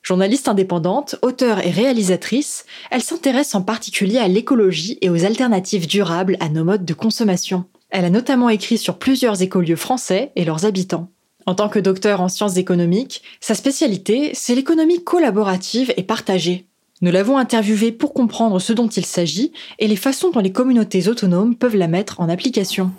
Journaliste 0.02 0.48
indépendante, 0.48 1.18
auteure 1.22 1.60
et 1.60 1.72
réalisatrice, 1.72 2.66
elle 2.90 3.04
s'intéresse 3.04 3.54
en 3.54 3.64
particulier 3.64 4.18
à 4.18 4.30
l'écologie 4.30 4.98
et 5.02 5.10
aux 5.10 5.26
alternatives 5.26 5.88
durables 5.88 6.38
à 6.40 6.48
nos 6.48 6.64
modes 6.64 6.86
de 6.86 6.94
consommation. 6.94 7.66
Elle 7.90 8.06
a 8.06 8.10
notamment 8.10 8.48
écrit 8.48 8.78
sur 8.78 8.98
plusieurs 8.98 9.42
écolieux 9.42 9.76
français 9.76 10.32
et 10.38 10.46
leurs 10.46 10.64
habitants. 10.64 11.12
En 11.46 11.54
tant 11.54 11.68
que 11.68 11.80
docteur 11.80 12.22
en 12.22 12.30
sciences 12.30 12.56
économiques, 12.56 13.24
sa 13.42 13.56
spécialité, 13.56 14.32
c'est 14.34 14.56
l'économie 14.56 15.04
collaborative 15.04 15.94
et 15.98 16.04
partagée. 16.04 16.66
Nous 17.02 17.12
l'avons 17.12 17.38
interviewé 17.38 17.92
pour 17.92 18.14
comprendre 18.14 18.60
ce 18.60 18.74
dont 18.74 18.88
il 18.88 19.06
s'agit 19.06 19.52
et 19.78 19.88
les 19.88 19.96
façons 19.96 20.32
dont 20.32 20.40
les 20.40 20.52
communautés 20.52 21.08
autonomes 21.08 21.56
peuvent 21.56 21.76
la 21.76 21.88
mettre 21.88 22.20
en 22.20 22.30
application. 22.30 22.92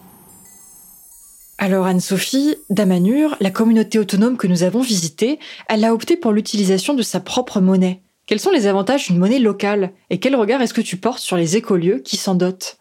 Alors 1.59 1.87
Anne-Sophie, 1.87 2.55
Damanur, 2.71 3.37
la 3.41 3.51
communauté 3.51 3.99
autonome 3.99 4.37
que 4.37 4.47
nous 4.47 4.63
avons 4.63 4.81
visitée, 4.81 5.41
elle 5.69 5.85
a 5.85 5.93
opté 5.93 6.17
pour 6.17 6.31
l'utilisation 6.31 6.95
de 6.95 7.03
sa 7.03 7.19
propre 7.19 7.61
monnaie. 7.61 8.01
Quels 8.27 8.39
sont 8.39 8.53
les 8.53 8.69
avantages 8.69 9.09
d'une 9.09 9.19
monnaie 9.19 9.41
locale 9.41 9.91
et 10.11 10.21
quel 10.21 10.37
regard 10.37 10.63
est-ce 10.63 10.75
que 10.75 10.81
tu 10.81 10.97
portes 10.97 11.19
sur 11.19 11.37
les 11.37 11.57
écolieux 11.57 11.99
qui 11.99 12.17
s'en 12.17 12.37
dotent 12.37 12.78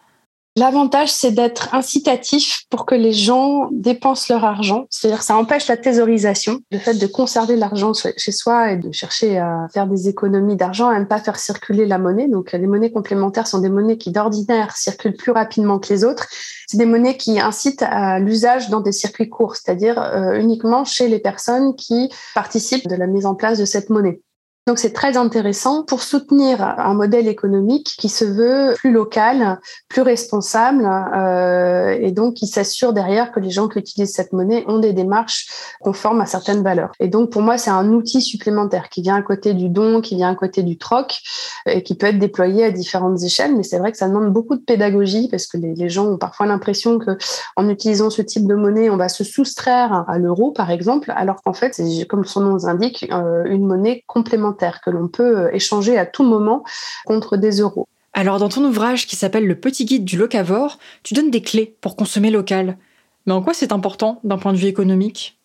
L'avantage, 0.57 1.11
c'est 1.11 1.33
d'être 1.33 1.75
incitatif 1.75 2.63
pour 2.71 2.87
que 2.87 2.95
les 2.95 3.13
gens 3.13 3.69
dépensent 3.71 4.33
leur 4.33 4.43
argent. 4.43 4.87
C'est-à-dire, 4.89 5.21
ça 5.21 5.37
empêche 5.37 5.67
la 5.67 5.77
thésaurisation, 5.77 6.61
le 6.71 6.79
fait 6.79 6.95
de 6.95 7.05
conserver 7.05 7.55
l'argent 7.55 7.91
chez 7.93 8.31
soi 8.31 8.71
et 8.71 8.77
de 8.77 8.91
chercher 8.91 9.37
à 9.37 9.67
faire 9.71 9.85
des 9.85 10.09
économies 10.09 10.55
d'argent, 10.55 10.89
à 10.89 10.99
ne 10.99 11.05
pas 11.05 11.19
faire 11.19 11.37
circuler 11.37 11.85
la 11.85 11.99
monnaie. 11.99 12.27
Donc, 12.27 12.53
les 12.53 12.65
monnaies 12.65 12.91
complémentaires 12.91 13.45
sont 13.45 13.59
des 13.59 13.69
monnaies 13.69 13.99
qui, 13.99 14.11
d'ordinaire, 14.11 14.75
circulent 14.75 15.15
plus 15.15 15.31
rapidement 15.31 15.77
que 15.77 15.93
les 15.93 16.03
autres. 16.03 16.25
C'est 16.65 16.77
des 16.77 16.87
monnaies 16.87 17.17
qui 17.17 17.39
incitent 17.39 17.83
à 17.83 18.17
l'usage 18.17 18.71
dans 18.71 18.81
des 18.81 18.93
circuits 18.93 19.29
courts, 19.29 19.57
c'est-à-dire 19.57 20.01
euh, 20.01 20.39
uniquement 20.39 20.85
chez 20.85 21.07
les 21.07 21.19
personnes 21.19 21.75
qui 21.75 22.11
participent 22.33 22.87
de 22.87 22.95
la 22.95 23.05
mise 23.05 23.27
en 23.27 23.35
place 23.35 23.59
de 23.59 23.65
cette 23.65 23.91
monnaie. 23.91 24.21
Donc 24.67 24.79
c'est 24.79 24.91
très 24.91 25.15
intéressant 25.15 25.83
pour 25.83 26.03
soutenir 26.03 26.61
un 26.61 26.93
modèle 26.93 27.29
économique 27.29 27.95
qui 27.97 28.09
se 28.09 28.25
veut 28.25 28.73
plus 28.75 28.91
local, 28.91 29.61
plus 29.87 30.01
responsable 30.01 30.85
euh, 30.85 31.97
et 31.97 32.11
donc 32.11 32.33
qui 32.33 32.47
s'assure 32.47 32.91
derrière 32.91 33.31
que 33.31 33.39
les 33.39 33.49
gens 33.49 33.69
qui 33.69 33.79
utilisent 33.79 34.11
cette 34.11 34.33
monnaie 34.33 34.65
ont 34.67 34.79
des 34.79 34.91
démarches 34.91 35.47
conformes 35.79 36.19
à 36.19 36.25
certaines 36.25 36.63
valeurs. 36.63 36.91
Et 36.99 37.07
donc 37.07 37.29
pour 37.29 37.41
moi 37.41 37.57
c'est 37.57 37.69
un 37.69 37.93
outil 37.93 38.21
supplémentaire 38.21 38.89
qui 38.89 39.01
vient 39.01 39.15
à 39.15 39.21
côté 39.21 39.53
du 39.53 39.69
don, 39.69 40.01
qui 40.01 40.17
vient 40.17 40.31
à 40.31 40.35
côté 40.35 40.63
du 40.63 40.77
troc 40.77 41.17
et 41.65 41.81
qui 41.81 41.95
peut 41.95 42.07
être 42.07 42.19
déployé 42.19 42.65
à 42.65 42.71
différentes 42.71 43.23
échelles. 43.23 43.55
Mais 43.55 43.63
c'est 43.63 43.79
vrai 43.79 43.93
que 43.93 43.97
ça 43.97 44.09
demande 44.09 44.33
beaucoup 44.33 44.57
de 44.57 44.63
pédagogie 44.63 45.29
parce 45.31 45.47
que 45.47 45.55
les, 45.55 45.87
gens 45.87 46.07
ont 46.07 46.17
parfois 46.17 46.45
l'impression 46.45 46.99
que 46.99 47.11
en 47.55 47.69
utilisant 47.69 48.09
ce 48.09 48.21
type 48.21 48.45
de 48.45 48.55
monnaie 48.55 48.89
on 48.89 48.97
va 48.97 49.07
se 49.07 49.23
soustraire 49.23 50.03
à 50.09 50.17
l'euro 50.17 50.51
par 50.51 50.71
exemple, 50.71 51.13
alors 51.15 51.41
qu'en 51.41 51.53
fait 51.53 51.73
c'est 51.73 52.05
comme 52.05 52.25
son 52.25 52.41
nom 52.41 52.57
l'indique 52.65 53.07
euh, 53.13 53.45
une 53.45 53.65
monnaie 53.65 54.03
complémentaire 54.07 54.56
que 54.83 54.89
l'on 54.89 55.07
peut 55.07 55.37
euh, 55.39 55.53
échanger 55.53 55.97
à 55.97 56.05
tout 56.05 56.23
moment 56.23 56.63
contre 57.05 57.37
des 57.37 57.59
euros. 57.59 57.87
Alors 58.13 58.39
dans 58.39 58.49
ton 58.49 58.63
ouvrage 58.63 59.05
qui 59.05 59.15
s'appelle 59.15 59.45
Le 59.45 59.59
petit 59.59 59.85
guide 59.85 60.05
du 60.05 60.17
locavore, 60.17 60.79
tu 61.03 61.13
donnes 61.13 61.31
des 61.31 61.41
clés 61.41 61.75
pour 61.81 61.95
consommer 61.95 62.31
local. 62.31 62.77
Mais 63.25 63.33
en 63.33 63.41
quoi 63.41 63.53
c'est 63.53 63.71
important 63.71 64.19
d'un 64.23 64.37
point 64.37 64.53
de 64.53 64.57
vue 64.57 64.67
économique? 64.67 65.36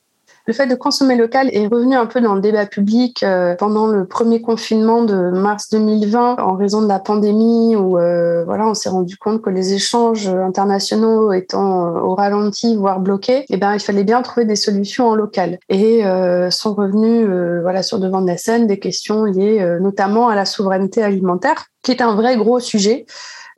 Le 0.47 0.53
fait 0.53 0.67
de 0.67 0.75
consommer 0.75 1.17
local 1.17 1.49
est 1.53 1.67
revenu 1.67 1.95
un 1.95 2.07
peu 2.07 2.21
dans 2.21 2.35
le 2.35 2.41
débat 2.41 2.67
public 2.67 3.23
euh, 3.23 3.55
pendant 3.55 3.87
le 3.87 4.07
premier 4.07 4.43
confinement 4.43 5.05
de 5.05 5.31
mars 5.31 5.71
2020 5.71 6.37
en 6.41 6.57
raison 6.57 6.83
de 6.83 6.89
la 6.89 6.99
pandémie 6.99 7.77
où 7.77 7.97
euh, 7.99 8.45
voilà, 8.45 8.67
on 8.67 8.75
s'est 8.75 8.89
rendu 8.89 9.17
compte 9.17 9.41
que 9.41 9.51
les 9.51 9.75
échanges 9.75 10.27
internationaux 10.27 11.33
étant 11.33 11.87
euh, 11.87 12.01
au 12.01 12.15
ralenti 12.15 12.75
voire 12.75 12.99
bloqués, 12.99 13.45
eh 13.51 13.57
ben 13.57 13.75
il 13.75 13.81
fallait 13.81 14.05
bien 14.05 14.21
trouver 14.23 14.45
des 14.45 14.57
solutions 14.57 15.09
en 15.09 15.15
local. 15.15 15.59
Et 15.69 16.03
sont 16.51 16.75
revenus 16.75 17.27
voilà 17.63 17.83
sur 17.83 17.99
devant 17.99 18.21
de 18.21 18.27
la 18.27 18.37
scène 18.37 18.67
des 18.67 18.79
questions 18.79 19.25
liées 19.25 19.65
notamment 19.81 20.29
à 20.29 20.35
la 20.35 20.45
souveraineté 20.45 21.03
alimentaire 21.03 21.67
qui 21.83 21.91
est 21.91 22.03
un 22.03 22.15
vrai 22.15 22.37
gros 22.37 22.61
sujet 22.61 23.07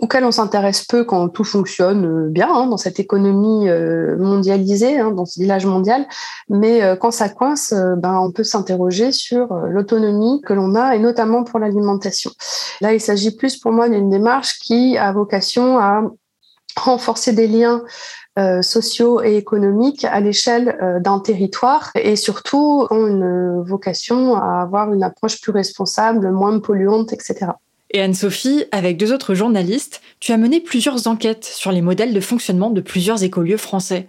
auquel 0.00 0.24
on 0.24 0.30
s'intéresse 0.30 0.84
peu 0.84 1.04
quand 1.04 1.28
tout 1.28 1.44
fonctionne 1.44 2.04
euh, 2.04 2.28
bien 2.28 2.48
hein, 2.52 2.66
dans 2.66 2.76
cette 2.76 2.98
économie 2.98 3.68
euh, 3.68 4.16
mondialisée, 4.18 4.98
hein, 4.98 5.10
dans 5.12 5.24
ce 5.24 5.40
village 5.40 5.66
mondial. 5.66 6.06
Mais 6.48 6.82
euh, 6.82 6.96
quand 6.96 7.10
ça 7.10 7.28
coince, 7.28 7.72
ben, 7.72 8.18
on 8.18 8.32
peut 8.32 8.44
s'interroger 8.44 9.12
sur 9.12 9.54
l'autonomie 9.54 10.40
que 10.42 10.52
l'on 10.52 10.74
a, 10.74 10.96
et 10.96 10.98
notamment 10.98 11.44
pour 11.44 11.58
l'alimentation. 11.58 12.30
Là, 12.80 12.92
il 12.92 13.00
s'agit 13.00 13.36
plus 13.36 13.56
pour 13.56 13.72
moi 13.72 13.88
d'une 13.88 14.10
démarche 14.10 14.58
qui 14.58 14.96
a 14.98 15.12
vocation 15.12 15.78
à 15.78 16.02
renforcer 16.76 17.32
des 17.32 17.46
liens 17.46 17.82
sociaux 18.62 19.22
et 19.22 19.36
économiques 19.36 20.04
à 20.04 20.18
l'échelle 20.18 21.00
d'un 21.04 21.20
territoire 21.20 21.92
et 21.94 22.16
surtout 22.16 22.84
ont 22.90 23.06
une 23.06 23.62
vocation 23.62 24.34
à 24.34 24.62
avoir 24.62 24.92
une 24.92 25.04
approche 25.04 25.40
plus 25.40 25.52
responsable, 25.52 26.32
moins 26.32 26.58
polluante, 26.58 27.12
etc. 27.12 27.52
Et 27.94 28.00
Anne-Sophie, 28.00 28.64
avec 28.72 28.96
deux 28.96 29.12
autres 29.12 29.34
journalistes, 29.34 30.02
tu 30.18 30.32
as 30.32 30.36
mené 30.36 30.58
plusieurs 30.58 31.06
enquêtes 31.06 31.44
sur 31.44 31.70
les 31.70 31.80
modèles 31.80 32.12
de 32.12 32.18
fonctionnement 32.18 32.70
de 32.70 32.80
plusieurs 32.80 33.22
écolieux 33.22 33.56
français. 33.56 34.08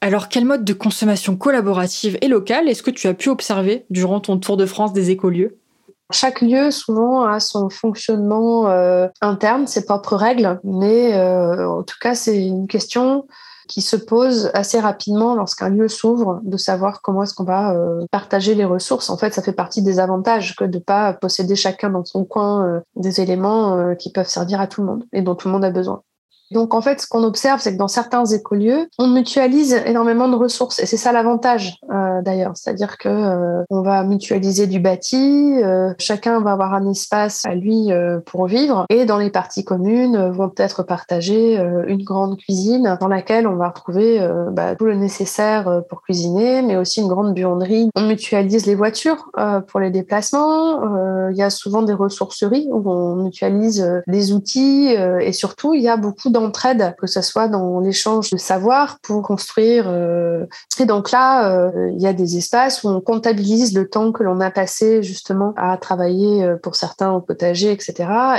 Alors, 0.00 0.30
quel 0.30 0.46
mode 0.46 0.64
de 0.64 0.72
consommation 0.72 1.36
collaborative 1.36 2.16
et 2.22 2.28
locale 2.28 2.66
est-ce 2.66 2.82
que 2.82 2.90
tu 2.90 3.08
as 3.08 3.12
pu 3.12 3.28
observer 3.28 3.84
durant 3.90 4.20
ton 4.20 4.38
tour 4.38 4.56
de 4.56 4.64
France 4.64 4.94
des 4.94 5.10
écolieux? 5.10 5.58
Chaque 6.10 6.40
lieu, 6.40 6.70
souvent, 6.70 7.26
a 7.26 7.38
son 7.38 7.68
fonctionnement 7.68 8.70
euh, 8.70 9.06
interne, 9.20 9.66
ses 9.66 9.84
propres 9.84 10.16
règles, 10.16 10.58
mais 10.64 11.14
euh, 11.14 11.68
en 11.68 11.82
tout 11.82 11.96
cas, 12.00 12.14
c'est 12.14 12.42
une 12.42 12.66
question 12.66 13.26
qui 13.68 13.82
se 13.82 13.96
pose 13.96 14.50
assez 14.54 14.80
rapidement 14.80 15.34
lorsqu'un 15.34 15.68
lieu 15.68 15.88
s'ouvre, 15.88 16.40
de 16.44 16.56
savoir 16.56 17.02
comment 17.02 17.22
est-ce 17.22 17.34
qu'on 17.34 17.44
va 17.44 17.74
euh, 17.74 18.04
partager 18.10 18.54
les 18.54 18.64
ressources. 18.64 19.10
En 19.10 19.16
fait, 19.16 19.34
ça 19.34 19.42
fait 19.42 19.52
partie 19.52 19.82
des 19.82 19.98
avantages 19.98 20.56
que 20.56 20.64
de 20.64 20.78
pas 20.78 21.12
posséder 21.12 21.56
chacun 21.56 21.90
dans 21.90 22.04
son 22.04 22.24
coin 22.24 22.66
euh, 22.66 22.80
des 22.96 23.20
éléments 23.20 23.76
euh, 23.76 23.94
qui 23.94 24.12
peuvent 24.12 24.28
servir 24.28 24.60
à 24.60 24.66
tout 24.66 24.80
le 24.80 24.86
monde 24.86 25.04
et 25.12 25.22
dont 25.22 25.34
tout 25.34 25.48
le 25.48 25.52
monde 25.52 25.64
a 25.64 25.70
besoin. 25.70 26.02
Donc 26.50 26.74
en 26.74 26.80
fait, 26.80 27.00
ce 27.00 27.08
qu'on 27.08 27.24
observe, 27.24 27.60
c'est 27.60 27.72
que 27.72 27.78
dans 27.78 27.88
certains 27.88 28.24
écolieux, 28.24 28.88
on 28.98 29.08
mutualise 29.08 29.74
énormément 29.86 30.28
de 30.28 30.36
ressources, 30.36 30.78
et 30.78 30.86
c'est 30.86 30.96
ça 30.96 31.12
l'avantage 31.12 31.78
euh, 31.92 32.22
d'ailleurs, 32.22 32.52
c'est-à-dire 32.54 32.98
que 32.98 33.08
euh, 33.08 33.64
on 33.70 33.82
va 33.82 34.04
mutualiser 34.04 34.66
du 34.66 34.78
bâti, 34.78 35.60
euh, 35.62 35.92
chacun 35.98 36.40
va 36.40 36.52
avoir 36.52 36.74
un 36.74 36.88
espace 36.88 37.42
à 37.46 37.54
lui 37.54 37.88
pour 38.26 38.46
vivre, 38.46 38.86
et 38.90 39.04
dans 39.04 39.18
les 39.18 39.30
parties 39.30 39.64
communes 39.64 40.30
vont 40.30 40.48
peut-être 40.48 40.82
partager 40.82 41.56
une 41.86 42.02
grande 42.02 42.38
cuisine 42.38 42.96
dans 43.00 43.08
laquelle 43.08 43.46
on 43.46 43.56
va 43.56 43.68
retrouver 43.68 44.26
bah, 44.52 44.74
tout 44.76 44.84
le 44.84 44.94
nécessaire 44.94 45.82
pour 45.88 46.02
cuisiner, 46.02 46.62
mais 46.62 46.76
aussi 46.76 47.00
une 47.00 47.08
grande 47.08 47.34
buanderie. 47.34 47.90
On 47.94 48.02
mutualise 48.02 48.66
les 48.66 48.74
voitures 48.74 49.30
pour 49.68 49.80
les 49.80 49.90
déplacements. 49.90 51.28
Il 51.30 51.36
y 51.36 51.42
a 51.42 51.50
souvent 51.50 51.82
des 51.82 51.92
ressourceries 51.92 52.68
où 52.70 52.88
on 52.90 53.16
mutualise 53.16 54.02
des 54.06 54.32
outils, 54.32 54.88
et 55.20 55.32
surtout 55.32 55.74
il 55.74 55.82
y 55.82 55.88
a 55.88 55.96
beaucoup 55.96 56.30
d'entraide, 56.36 56.94
que 56.98 57.06
ce 57.06 57.22
soit 57.22 57.48
dans 57.48 57.80
l'échange 57.80 58.30
de 58.30 58.36
savoir 58.36 58.98
pour 59.00 59.22
construire. 59.22 59.86
Euh, 59.88 60.44
et 60.78 60.84
donc 60.84 61.10
là, 61.10 61.50
euh, 61.50 61.90
il 61.94 62.00
y 62.00 62.06
a 62.06 62.12
des 62.12 62.36
espaces 62.36 62.84
où 62.84 62.88
on 62.88 63.00
comptabilise 63.00 63.74
le 63.74 63.88
temps 63.88 64.12
que 64.12 64.22
l'on 64.22 64.40
a 64.40 64.50
passé 64.50 65.02
justement 65.02 65.54
à 65.56 65.76
travailler 65.78 66.44
euh, 66.44 66.56
pour 66.56 66.76
certains 66.76 67.12
au 67.12 67.20
potager, 67.20 67.72
etc. 67.72 67.94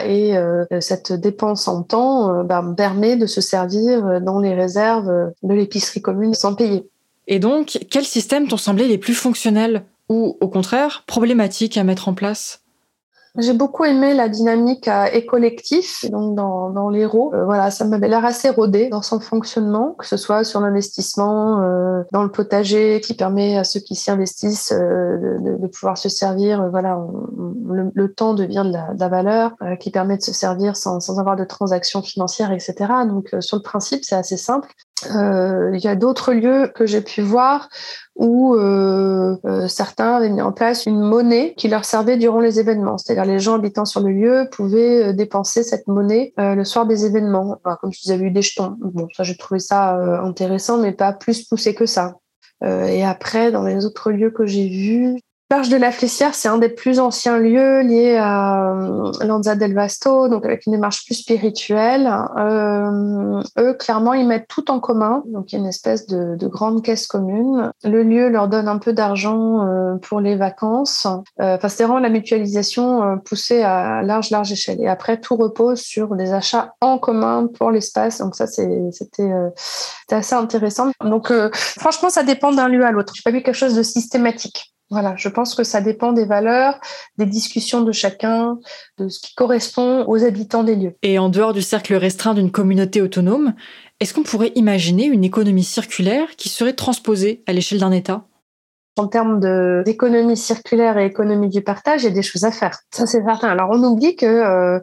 Et 0.05 0.35
cette 0.81 1.11
dépense 1.13 1.67
en 1.67 1.83
temps 1.83 2.43
bah, 2.43 2.63
permet 2.75 3.15
de 3.15 3.25
se 3.25 3.41
servir 3.41 4.21
dans 4.21 4.39
les 4.39 4.53
réserves 4.53 5.31
de 5.43 5.53
l'épicerie 5.53 6.01
commune 6.01 6.33
sans 6.33 6.53
payer. 6.53 6.87
Et 7.27 7.39
donc, 7.39 7.79
quels 7.89 8.05
systèmes 8.05 8.47
t'ont 8.47 8.57
semblé 8.57 8.87
les 8.87 8.97
plus 8.97 9.13
fonctionnels 9.13 9.83
ou 10.09 10.37
au 10.39 10.47
contraire 10.47 11.03
problématiques 11.07 11.77
à 11.77 11.83
mettre 11.83 12.07
en 12.07 12.13
place? 12.13 12.61
J'ai 13.37 13.53
beaucoup 13.53 13.85
aimé 13.85 14.13
la 14.13 14.29
dynamique 14.29 14.87
à 14.87 15.13
éco-collectif, 15.13 16.05
donc 16.09 16.35
dans, 16.35 16.71
dans 16.71 16.89
l'héros. 16.89 17.31
Euh, 17.33 17.45
voilà, 17.45 17.69
ça 17.69 17.85
m'avait 17.85 18.07
l'air 18.07 18.25
assez 18.25 18.49
rodé 18.49 18.89
dans 18.89 19.01
son 19.01 19.19
fonctionnement, 19.19 19.95
que 19.99 20.05
ce 20.07 20.17
soit 20.17 20.43
sur 20.43 20.59
l'investissement 20.59 21.61
euh, 21.61 22.01
dans 22.11 22.23
le 22.23 22.31
potager 22.31 22.99
qui 23.01 23.13
permet 23.13 23.57
à 23.57 23.63
ceux 23.63 23.79
qui 23.79 23.95
s'y 23.95 24.09
investissent 24.09 24.71
euh, 24.71 25.39
de, 25.39 25.57
de, 25.57 25.67
pouvoir 25.67 25.97
se 25.97 26.09
servir. 26.09 26.67
voilà, 26.71 26.99
le, 27.69 28.13
temps 28.13 28.33
devient 28.33 28.63
de 28.65 28.71
la, 28.71 28.93
de 28.93 28.99
la 28.99 29.09
valeur, 29.09 29.51
qui 29.79 29.91
permet 29.91 30.17
de 30.17 30.23
se 30.23 30.33
servir 30.33 30.75
sans, 30.75 30.99
sans 30.99 31.19
avoir 31.19 31.35
de 31.35 31.43
transactions 31.43 32.01
financières, 32.01 32.51
etc. 32.51 32.75
Donc 33.07 33.35
sur 33.39 33.57
le 33.57 33.63
principe, 33.63 34.03
c'est 34.03 34.15
assez 34.15 34.37
simple. 34.37 34.69
Il 35.05 35.79
y 35.79 35.87
a 35.87 35.95
d'autres 35.95 36.33
lieux 36.33 36.71
que 36.73 36.85
j'ai 36.85 37.01
pu 37.01 37.21
voir 37.21 37.69
où 38.17 38.55
euh, 38.55 39.37
euh, 39.45 39.67
certains 39.67 40.15
avaient 40.15 40.29
mis 40.29 40.41
en 40.41 40.51
place 40.51 40.85
une 40.85 40.99
monnaie 40.99 41.53
qui 41.55 41.67
leur 41.67 41.85
servait 41.85 42.17
durant 42.17 42.39
les 42.39 42.59
événements. 42.59 42.97
C'est-à-dire 42.97 43.25
les 43.25 43.39
gens 43.39 43.55
habitant 43.55 43.85
sur 43.85 44.01
le 44.01 44.11
lieu 44.11 44.49
pouvaient 44.51 45.09
euh, 45.09 45.13
dépenser 45.13 45.63
cette 45.63 45.87
monnaie 45.87 46.33
le 46.37 46.63
soir 46.63 46.85
des 46.85 47.05
événements. 47.05 47.59
comme 47.79 47.93
je 47.93 48.01
disais, 48.01 48.17
eu 48.17 48.31
des 48.31 48.41
jetons. 48.41 48.75
Bon, 48.79 49.07
ça 49.15 49.23
j'ai 49.23 49.37
trouvé 49.37 49.59
ça 49.59 49.95
intéressant, 50.21 50.77
mais 50.77 50.91
pas 50.91 51.13
plus 51.13 51.43
poussé 51.43 51.75
que 51.75 51.85
ça. 51.85 52.15
et 52.63 53.03
après, 53.03 53.51
dans 53.51 53.63
les 53.63 53.85
autres 53.85 54.11
lieux 54.11 54.31
que 54.31 54.45
j'ai 54.45 54.67
vus, 54.67 55.19
L'Arche 55.49 55.69
de 55.69 55.77
la 55.77 55.93
Flessière, 55.93 56.35
c'est 56.35 56.49
un 56.49 56.57
des 56.57 56.67
plus 56.67 56.99
anciens 56.99 57.37
lieux 57.37 57.79
liés 57.79 58.17
à 58.17 58.73
euh, 58.73 59.11
Lanza 59.25 59.55
del 59.55 59.73
Vasto, 59.73 60.27
donc 60.27 60.43
avec 60.43 60.65
une 60.65 60.73
démarche 60.73 61.05
plus 61.05 61.15
spirituelle. 61.15 62.05
Euh, 62.37 63.41
eux, 63.57 63.73
clairement, 63.75 64.11
ils 64.11 64.27
mettent 64.27 64.49
tout 64.49 64.69
en 64.69 64.81
commun, 64.81 65.23
donc 65.27 65.49
il 65.49 65.55
y 65.55 65.57
a 65.57 65.61
une 65.61 65.69
espèce 65.69 66.05
de, 66.05 66.35
de 66.35 66.47
grande 66.47 66.83
caisse 66.83 67.07
commune. 67.07 67.71
Le 67.85 68.03
lieu 68.03 68.27
leur 68.27 68.49
donne 68.49 68.67
un 68.67 68.77
peu 68.77 68.91
d'argent 68.91 69.65
euh, 69.65 69.95
pour 69.95 70.19
les 70.19 70.35
vacances. 70.35 71.07
Euh, 71.39 71.55
enfin, 71.55 71.69
c'est 71.69 71.83
vraiment 71.85 71.99
la 71.99 72.09
mutualisation 72.09 73.17
poussée 73.23 73.63
à 73.63 74.01
large, 74.03 74.31
large 74.31 74.51
échelle. 74.51 74.81
Et 74.81 74.89
après, 74.89 75.21
tout 75.21 75.37
repose 75.37 75.79
sur 75.79 76.17
des 76.17 76.33
achats 76.33 76.73
en 76.81 76.97
commun 76.97 77.47
pour 77.47 77.71
l'espace. 77.71 78.17
Donc 78.17 78.35
ça, 78.35 78.47
c'était 78.47 79.31
assez 80.11 80.35
intéressant. 80.35 80.91
Donc 80.99 81.31
franchement, 81.79 82.09
ça 82.09 82.23
dépend 82.23 82.51
d'un 82.51 82.67
lieu 82.67 82.83
à 82.83 82.91
l'autre. 82.91 83.13
Je 83.15 83.21
n'ai 83.21 83.31
pas 83.31 83.37
vu 83.37 83.41
quelque 83.41 83.55
chose 83.55 83.75
de 83.75 83.83
systématique. 83.83 84.73
Voilà, 84.89 85.15
je 85.17 85.27
pense 85.27 85.53
que 85.53 85.63
ça 85.63 85.81
dépend 85.81 86.13
des 86.13 86.25
valeurs, 86.25 86.79
des 87.17 87.25
discussions 87.25 87.81
de 87.81 87.91
chacun, 87.91 88.57
de 88.97 89.09
ce 89.09 89.19
qui 89.19 89.35
correspond 89.35 90.05
aux 90.07 90.23
habitants 90.23 90.63
des 90.63 90.75
lieux. 90.77 90.95
Et 91.03 91.19
en 91.19 91.27
dehors 91.27 91.51
du 91.51 91.61
cercle 91.61 91.93
restreint 91.95 92.33
d'une 92.33 92.51
communauté 92.51 93.01
autonome, 93.01 93.53
est-ce 93.99 94.13
qu'on 94.13 94.23
pourrait 94.23 94.53
imaginer 94.55 95.05
une 95.05 95.25
économie 95.25 95.63
circulaire 95.63 96.35
qui 96.37 96.47
serait 96.47 96.73
transposée 96.73 97.43
à 97.47 97.53
l'échelle 97.53 97.79
d'un 97.79 97.91
État? 97.91 98.25
En 98.95 99.07
termes 99.07 99.39
d'économie 99.83 100.37
circulaire 100.37 100.97
et 100.97 101.05
économie 101.05 101.49
du 101.49 101.61
partage, 101.61 102.03
il 102.03 102.05
y 102.05 102.11
a 102.11 102.13
des 102.13 102.23
choses 102.23 102.45
à 102.45 102.51
faire. 102.51 102.79
Ça, 102.91 103.05
c'est 103.05 103.23
certain. 103.23 103.49
Alors, 103.49 103.69
on 103.71 103.83
oublie 103.83 104.15
que 104.15 104.25
euh, 104.25 104.79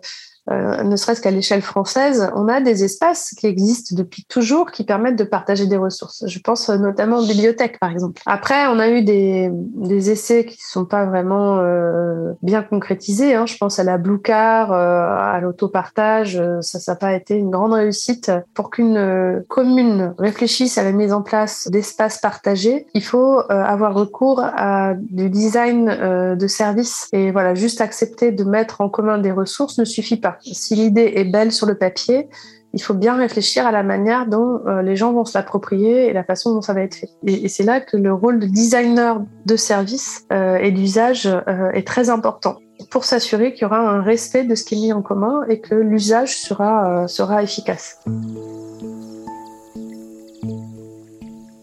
euh, 0.50 0.82
ne 0.82 0.96
serait-ce 0.96 1.22
qu'à 1.22 1.30
l'échelle 1.30 1.62
française, 1.62 2.30
on 2.34 2.48
a 2.48 2.60
des 2.60 2.84
espaces 2.84 3.30
qui 3.30 3.46
existent 3.46 3.96
depuis 3.96 4.24
toujours 4.24 4.70
qui 4.70 4.84
permettent 4.84 5.16
de 5.16 5.24
partager 5.24 5.66
des 5.66 5.78
ressources. 5.78 6.24
Je 6.26 6.38
pense 6.38 6.68
notamment 6.68 7.18
aux 7.18 7.26
bibliothèques, 7.26 7.78
par 7.80 7.90
exemple. 7.90 8.20
Après, 8.26 8.66
on 8.66 8.78
a 8.78 8.88
eu 8.90 9.02
des, 9.02 9.50
des 9.52 10.10
essais 10.10 10.44
qui 10.44 10.58
ne 10.58 10.68
sont 10.68 10.84
pas 10.84 11.06
vraiment 11.06 11.58
euh, 11.58 12.32
bien 12.42 12.62
concrétisés. 12.62 13.34
Hein. 13.34 13.46
Je 13.46 13.56
pense 13.56 13.78
à 13.78 13.84
la 13.84 13.96
Blue 13.96 14.20
Car, 14.20 14.72
à 14.72 15.40
l'autopartage. 15.40 16.42
Ça, 16.60 16.78
ça 16.78 16.92
n'a 16.92 16.96
pas 16.96 17.14
été 17.14 17.36
une 17.36 17.50
grande 17.50 17.72
réussite. 17.72 18.30
Pour 18.52 18.70
qu'une 18.70 19.42
commune 19.48 20.14
réfléchisse 20.18 20.76
à 20.76 20.84
la 20.84 20.92
mise 20.92 21.12
en 21.12 21.22
place 21.22 21.68
d'espaces 21.68 22.18
partagés, 22.18 22.86
il 22.92 23.02
faut 23.02 23.40
avoir 23.48 23.94
recours 23.94 24.40
à 24.42 24.92
du 24.94 25.30
design 25.30 26.36
de 26.36 26.46
services. 26.46 27.08
Et 27.12 27.30
voilà, 27.30 27.54
juste 27.54 27.80
accepter 27.80 28.30
de 28.30 28.44
mettre 28.44 28.80
en 28.80 28.88
commun 28.88 29.18
des 29.18 29.32
ressources 29.32 29.78
ne 29.78 29.84
suffit 29.84 30.16
pas. 30.16 30.33
Si 30.40 30.74
l'idée 30.74 31.12
est 31.16 31.24
belle 31.24 31.52
sur 31.52 31.66
le 31.66 31.76
papier, 31.76 32.28
il 32.74 32.82
faut 32.82 32.94
bien 32.94 33.16
réfléchir 33.16 33.66
à 33.66 33.72
la 33.72 33.82
manière 33.82 34.26
dont 34.26 34.60
euh, 34.66 34.82
les 34.82 34.96
gens 34.96 35.12
vont 35.12 35.24
se 35.24 35.38
l'approprier 35.38 36.08
et 36.08 36.12
la 36.12 36.24
façon 36.24 36.52
dont 36.52 36.60
ça 36.60 36.74
va 36.74 36.82
être 36.82 36.96
fait. 36.96 37.08
Et, 37.26 37.48
c'est 37.48 37.62
là 37.62 37.80
que 37.80 37.96
le 37.96 38.12
rôle 38.12 38.40
de 38.40 38.46
designer 38.46 39.22
de 39.46 39.56
service 39.56 40.24
euh, 40.32 40.56
et 40.56 40.72
d'usage 40.72 41.26
euh, 41.26 41.70
est 41.72 41.86
très 41.86 42.10
important 42.10 42.58
pour 42.90 43.04
s'assurer 43.04 43.52
qu'il 43.52 43.62
y 43.62 43.64
aura 43.66 43.78
un 43.78 44.02
respect 44.02 44.44
de 44.44 44.56
ce 44.56 44.64
qui 44.64 44.74
est 44.74 44.78
mis 44.78 44.92
en 44.92 45.02
commun 45.02 45.42
et 45.48 45.60
que 45.60 45.76
l'usage 45.76 46.36
sera, 46.36 47.06
sera 47.06 47.42
efficace. 47.42 48.00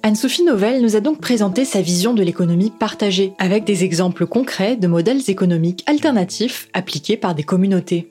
Anne-Sophie 0.03 0.43
Novelle 0.43 0.81
nous 0.81 0.95
a 0.95 0.99
donc 1.01 1.19
présenté 1.19 1.63
sa 1.63 1.81
vision 1.81 2.13
de 2.13 2.23
l'économie 2.23 2.71
partagée, 2.71 3.33
avec 3.37 3.65
des 3.65 3.83
exemples 3.83 4.25
concrets 4.25 4.75
de 4.75 4.87
modèles 4.87 5.29
économiques 5.29 5.83
alternatifs 5.85 6.69
appliqués 6.73 7.17
par 7.17 7.35
des 7.35 7.43
communautés. 7.43 8.10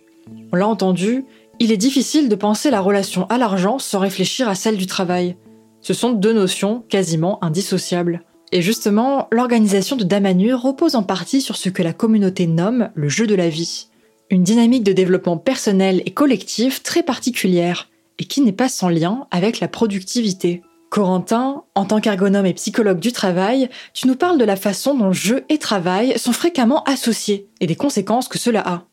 On 0.52 0.56
l'a 0.56 0.66
entendu, 0.66 1.24
il 1.58 1.72
est 1.72 1.76
difficile 1.76 2.28
de 2.28 2.34
penser 2.34 2.70
la 2.70 2.80
relation 2.80 3.26
à 3.26 3.38
l'argent 3.38 3.78
sans 3.78 3.98
réfléchir 3.98 4.48
à 4.48 4.54
celle 4.54 4.76
du 4.76 4.86
travail. 4.86 5.36
Ce 5.80 5.94
sont 5.94 6.12
deux 6.12 6.32
notions 6.32 6.84
quasiment 6.88 7.42
indissociables. 7.44 8.22
Et 8.52 8.62
justement, 8.62 9.28
l'organisation 9.30 9.96
de 9.96 10.04
Damanur 10.04 10.60
repose 10.60 10.94
en 10.94 11.02
partie 11.02 11.40
sur 11.40 11.56
ce 11.56 11.68
que 11.68 11.82
la 11.82 11.92
communauté 11.92 12.46
nomme 12.46 12.90
le 12.94 13.08
jeu 13.08 13.26
de 13.26 13.34
la 13.34 13.48
vie. 13.48 13.88
Une 14.30 14.42
dynamique 14.42 14.84
de 14.84 14.92
développement 14.92 15.36
personnel 15.36 16.02
et 16.06 16.12
collectif 16.12 16.82
très 16.82 17.02
particulière, 17.02 17.88
et 18.18 18.24
qui 18.24 18.40
n'est 18.40 18.52
pas 18.52 18.68
sans 18.68 18.88
lien 18.88 19.26
avec 19.30 19.60
la 19.60 19.68
productivité. 19.68 20.62
Corentin, 20.90 21.62
en 21.76 21.84
tant 21.84 22.00
qu'ergonome 22.00 22.46
et 22.46 22.54
psychologue 22.54 22.98
du 22.98 23.12
travail, 23.12 23.70
tu 23.94 24.08
nous 24.08 24.16
parles 24.16 24.38
de 24.38 24.44
la 24.44 24.56
façon 24.56 24.94
dont 24.94 25.12
jeu 25.12 25.44
et 25.48 25.58
travail 25.58 26.18
sont 26.18 26.32
fréquemment 26.32 26.82
associés 26.84 27.48
et 27.60 27.66
des 27.66 27.76
conséquences 27.76 28.28
que 28.28 28.38
cela 28.38 28.60
a. 28.66 28.84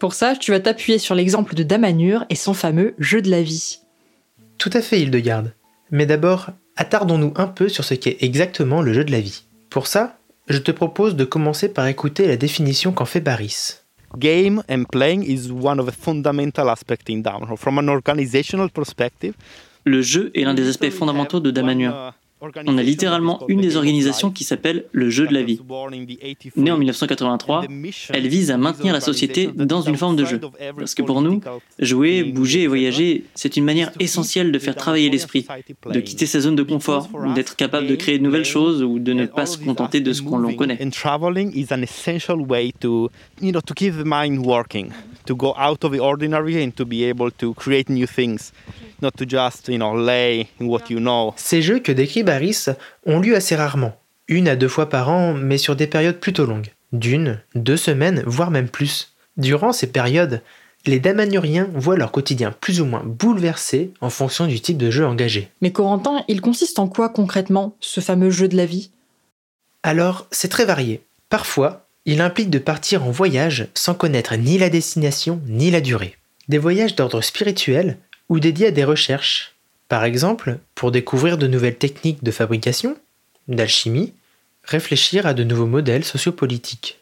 Pour 0.00 0.14
ça, 0.14 0.34
tu 0.34 0.50
vas 0.50 0.60
t'appuyer 0.60 0.98
sur 0.98 1.14
l'exemple 1.14 1.54
de 1.54 1.62
Damanur 1.62 2.24
et 2.30 2.34
son 2.34 2.54
fameux 2.54 2.94
jeu 2.98 3.20
de 3.20 3.30
la 3.30 3.42
vie. 3.42 3.80
Tout 4.56 4.70
à 4.72 4.80
fait, 4.80 4.98
Hildegarde. 5.02 5.52
Mais 5.90 6.06
d'abord, 6.06 6.46
attardons-nous 6.76 7.34
un 7.36 7.46
peu 7.46 7.68
sur 7.68 7.84
ce 7.84 7.92
qu'est 7.92 8.16
exactement 8.20 8.80
le 8.80 8.94
jeu 8.94 9.04
de 9.04 9.12
la 9.12 9.20
vie. 9.20 9.44
Pour 9.68 9.86
ça, 9.86 10.16
je 10.48 10.56
te 10.56 10.70
propose 10.70 11.16
de 11.16 11.26
commencer 11.26 11.68
par 11.68 11.86
écouter 11.86 12.26
la 12.26 12.38
définition 12.38 12.92
qu'en 12.92 13.04
fait 13.04 13.20
Baris. 13.20 13.74
Game 14.16 14.62
and 14.70 14.84
playing 14.90 15.22
is 15.22 15.50
one 15.52 15.78
of 15.78 15.86
the 15.86 15.94
fundamental 15.94 16.70
aspects 16.70 17.10
in 17.10 17.22
From 17.56 17.78
an 17.78 17.88
organizational 17.88 18.70
perspective, 18.70 19.34
le 19.84 20.00
jeu 20.00 20.30
est 20.34 20.44
l'un 20.44 20.54
des 20.54 20.66
aspects 20.68 20.90
fondamentaux 20.90 21.40
de 21.40 21.50
Damanur. 21.50 22.14
On 22.40 22.78
a 22.78 22.82
littéralement 22.82 23.44
une 23.48 23.60
des 23.60 23.76
organisations 23.76 24.30
qui 24.30 24.44
s'appelle 24.44 24.84
le 24.92 25.10
jeu 25.10 25.26
de 25.26 25.34
la 25.34 25.42
vie. 25.42 25.60
Née 26.56 26.70
en 26.70 26.78
1983, 26.78 27.64
elle 28.10 28.28
vise 28.28 28.50
à 28.50 28.56
maintenir 28.56 28.92
la 28.92 29.00
société 29.00 29.50
dans 29.54 29.82
une 29.82 29.96
forme 29.96 30.16
de 30.16 30.24
jeu. 30.24 30.40
Parce 30.76 30.94
que 30.94 31.02
pour 31.02 31.20
nous, 31.20 31.40
jouer, 31.78 32.24
bouger 32.24 32.62
et 32.62 32.66
voyager, 32.66 33.24
c'est 33.34 33.56
une 33.56 33.64
manière 33.64 33.92
essentielle 34.00 34.52
de 34.52 34.58
faire 34.58 34.74
travailler 34.74 35.10
l'esprit, 35.10 35.46
de 35.92 36.00
quitter 36.00 36.26
sa 36.26 36.40
zone 36.40 36.56
de 36.56 36.62
confort, 36.62 37.08
d'être 37.34 37.56
capable 37.56 37.86
de 37.86 37.94
créer 37.94 38.18
de 38.18 38.24
nouvelles 38.24 38.44
choses 38.44 38.82
ou 38.82 38.98
de 38.98 39.12
ne 39.12 39.26
pas 39.26 39.46
se 39.46 39.58
contenter 39.58 40.00
de 40.00 40.12
ce 40.12 40.22
qu'on 40.22 40.38
l'on 40.38 40.54
connaît. 40.54 40.78
to 45.26 45.36
go 45.36 45.54
out 45.56 45.84
of 45.84 45.92
the 45.92 46.00
ordinary 46.00 46.60
and 46.62 46.76
to 46.76 46.84
be 46.84 47.04
able 47.04 47.30
to 47.30 47.54
create 47.54 47.88
new 47.88 48.06
things 48.06 48.52
not 49.02 49.12
to 49.12 49.24
just, 49.28 49.68
you 49.68 49.76
know, 49.76 49.96
lay 49.96 50.48
in 50.60 50.66
what 50.66 50.84
you 50.90 50.98
know. 50.98 51.32
Ces 51.36 51.62
jeux 51.62 51.80
que 51.80 51.92
décrit 51.92 52.22
Baris 52.22 52.66
ont 53.06 53.20
lieu 53.20 53.34
assez 53.34 53.56
rarement, 53.56 53.96
une 54.28 54.48
à 54.48 54.56
deux 54.56 54.68
fois 54.68 54.88
par 54.88 55.08
an, 55.08 55.34
mais 55.34 55.58
sur 55.58 55.76
des 55.76 55.86
périodes 55.86 56.18
plutôt 56.20 56.46
longues, 56.46 56.72
d'une, 56.92 57.40
deux 57.54 57.76
semaines, 57.76 58.22
voire 58.26 58.50
même 58.50 58.68
plus. 58.68 59.14
Durant 59.36 59.72
ces 59.72 59.86
périodes, 59.86 60.42
les 60.86 60.98
Damanuriens 60.98 61.68
voient 61.74 61.96
leur 61.96 62.12
quotidien 62.12 62.54
plus 62.58 62.80
ou 62.80 62.86
moins 62.86 63.02
bouleversé 63.04 63.92
en 64.00 64.10
fonction 64.10 64.46
du 64.46 64.60
type 64.60 64.78
de 64.78 64.90
jeu 64.90 65.06
engagé. 65.06 65.50
Mais 65.60 65.72
Corentin, 65.72 66.24
il 66.28 66.40
consiste 66.40 66.78
en 66.78 66.88
quoi 66.88 67.08
concrètement, 67.08 67.76
ce 67.80 68.00
fameux 68.00 68.30
jeu 68.30 68.48
de 68.48 68.56
la 68.56 68.66
vie? 68.66 68.90
Alors, 69.82 70.26
c'est 70.30 70.48
très 70.48 70.64
varié. 70.64 71.02
Parfois, 71.28 71.86
il 72.06 72.20
implique 72.20 72.50
de 72.50 72.58
partir 72.58 73.04
en 73.04 73.10
voyage 73.10 73.68
sans 73.74 73.94
connaître 73.94 74.34
ni 74.36 74.58
la 74.58 74.70
destination 74.70 75.40
ni 75.46 75.70
la 75.70 75.80
durée. 75.80 76.16
Des 76.48 76.58
voyages 76.58 76.96
d'ordre 76.96 77.20
spirituel 77.20 77.98
ou 78.30 78.40
dédiés 78.40 78.68
à 78.68 78.70
des 78.70 78.84
recherches, 78.84 79.54
par 79.88 80.04
exemple 80.04 80.58
pour 80.74 80.92
découvrir 80.92 81.36
de 81.36 81.48
nouvelles 81.48 81.76
techniques 81.76 82.24
de 82.24 82.30
fabrication, 82.30 82.96
d'alchimie, 83.48 84.14
réfléchir 84.64 85.26
à 85.26 85.34
de 85.34 85.44
nouveaux 85.44 85.66
modèles 85.66 86.04
sociopolitiques. 86.04 87.00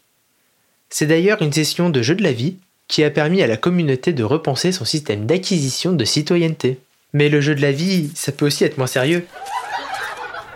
C'est 0.89 1.05
d'ailleurs 1.05 1.41
une 1.41 1.53
session 1.53 1.89
de 1.89 2.01
jeu 2.01 2.15
de 2.15 2.23
la 2.23 2.33
vie 2.33 2.57
qui 2.87 3.03
a 3.03 3.11
permis 3.11 3.43
à 3.43 3.47
la 3.47 3.57
communauté 3.57 4.11
de 4.11 4.23
repenser 4.23 4.71
son 4.71 4.85
système 4.85 5.27
d'acquisition 5.27 5.93
de 5.93 6.03
citoyenneté. 6.03 6.79
Mais 7.13 7.29
le 7.29 7.41
jeu 7.41 7.53
de 7.53 7.61
la 7.61 7.71
vie, 7.71 8.09
ça 8.15 8.31
peut 8.31 8.47
aussi 8.47 8.63
être 8.63 8.79
moins 8.79 8.87
sérieux. 8.87 9.25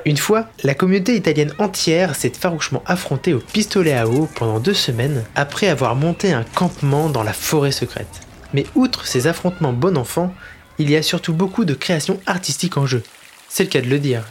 Une 0.05 0.17
fois, 0.17 0.49
la 0.63 0.73
communauté 0.73 1.15
italienne 1.15 1.53
entière 1.59 2.15
s'est 2.15 2.31
farouchement 2.31 2.83
affrontée 2.88 3.33
au 3.33 3.39
pistolet 3.39 3.93
à 3.93 4.07
eau 4.07 4.27
pendant 4.36 4.59
deux 4.59 4.73
semaines 4.73 5.23
après 5.36 5.67
avoir 5.67 5.95
monté 5.95 6.33
un 6.33 6.43
campement 6.43 7.09
dans 7.09 7.23
la 7.23 7.31
forêt 7.31 7.71
secrète. 7.71 8.21
Mais 8.53 8.65
outre 8.75 9.05
ces 9.05 9.27
affrontements 9.27 9.73
bon 9.73 9.97
enfant, 9.97 10.33
il 10.79 10.89
y 10.89 10.95
a 10.95 11.03
surtout 11.03 11.33
beaucoup 11.33 11.65
de 11.65 11.73
créations 11.73 12.19
artistiques 12.25 12.77
en 12.77 12.86
jeu. 12.86 13.03
C'est 13.49 13.63
le 13.63 13.69
cas 13.69 13.81
de 13.81 13.89
le 13.89 13.99
dire. 13.99 14.23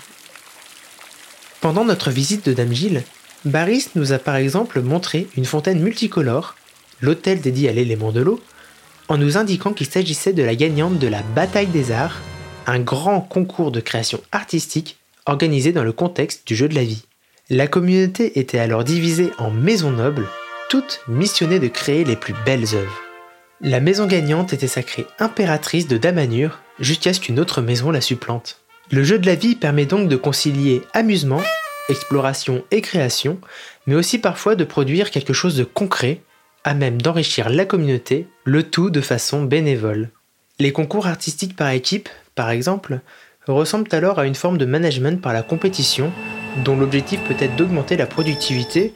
Pendant 1.61 1.85
notre 1.85 2.11
visite 2.11 2.45
de 2.47 2.55
Dame 2.55 2.73
Gilles, 2.73 3.05
Baris 3.45 3.89
nous 3.95 4.13
a 4.13 4.19
par 4.19 4.37
exemple 4.37 4.81
montré 4.81 5.29
une 5.37 5.45
fontaine 5.45 5.81
multicolore, 5.81 6.57
l'hôtel 7.01 7.41
dédié 7.41 7.69
à 7.69 7.73
l'élément 7.73 8.13
de 8.13 8.21
l'eau, 8.21 8.41
en 9.09 9.19
nous 9.19 9.37
indiquant 9.37 9.73
qu'il 9.73 9.87
s'agissait 9.87 10.33
de 10.33 10.43
la 10.43 10.55
gagnante 10.55 10.99
de 10.99 11.09
la 11.09 11.23
Bataille 11.23 11.67
des 11.67 11.91
Arts, 11.91 12.21
un 12.67 12.81
grand 12.81 13.21
concours 13.21 13.73
de 13.73 13.81
création 13.81 14.21
artistique 14.33 14.99
organisé 15.27 15.73
dans 15.73 15.85
le 15.85 15.93
contexte 15.93 16.47
du 16.47 16.57
jeu 16.57 16.69
de 16.69 16.75
la 16.75 16.85
vie. 16.85 17.05
La 17.51 17.67
communauté 17.67 18.39
était 18.39 18.59
alors 18.59 18.85
divisée 18.85 19.31
en 19.39 19.51
maisons 19.51 19.91
nobles, 19.91 20.27
toutes 20.69 21.01
missionnées 21.07 21.59
de 21.59 21.69
créer 21.69 22.05
les 22.05 22.17
plus 22.17 22.35
belles 22.45 22.75
œuvres. 22.75 23.03
La 23.65 23.79
maison 23.79 24.07
gagnante 24.07 24.53
était 24.53 24.67
sacrée 24.67 25.07
impératrice 25.21 25.87
de 25.87 25.97
Damanur 25.97 26.59
jusqu'à 26.81 27.13
ce 27.13 27.21
qu'une 27.21 27.39
autre 27.39 27.63
maison 27.63 27.93
la 27.93 28.01
supplante. 28.01 28.61
Le 28.91 29.05
jeu 29.05 29.21
de 29.21 29.27
la 29.27 29.37
vie 29.37 29.55
permet 29.55 29.87
donc 29.87 30.09
de 30.09 30.17
concilier 30.17 30.83
amusement, 30.95 31.41
exploration 31.89 32.65
et 32.73 32.81
création, 32.81 33.39
mais 33.87 33.95
aussi 33.95 34.19
parfois 34.19 34.57
de 34.57 34.65
produire 34.65 35.13
quelque 35.13 35.33
chose 35.33 35.55
de 35.55 35.63
concret, 35.63 36.23
à 36.65 36.75
même 36.75 37.01
d'enrichir 37.01 37.51
la 37.51 37.65
communauté, 37.65 38.27
le 38.43 38.65
tout 38.65 38.91
de 38.91 39.01
façon 39.01 39.45
bénévole. 39.45 40.11
Les 40.59 40.73
concours 40.73 41.07
artistiques 41.07 41.55
par 41.55 41.71
équipe, 41.71 42.09
par 42.35 42.51
exemple, 42.51 42.99
ressemblent 43.47 43.95
alors 43.95 44.19
à 44.19 44.27
une 44.27 44.35
forme 44.35 44.59
de 44.59 44.67
management 44.67 45.23
par 45.23 45.33
la 45.33 45.45
compétition, 45.45 46.11
dont 46.65 46.77
l'objectif 46.77 47.21
peut 47.29 47.37
être 47.39 47.55
d'augmenter 47.55 47.97
la 47.97 48.07
productivité 48.07 48.93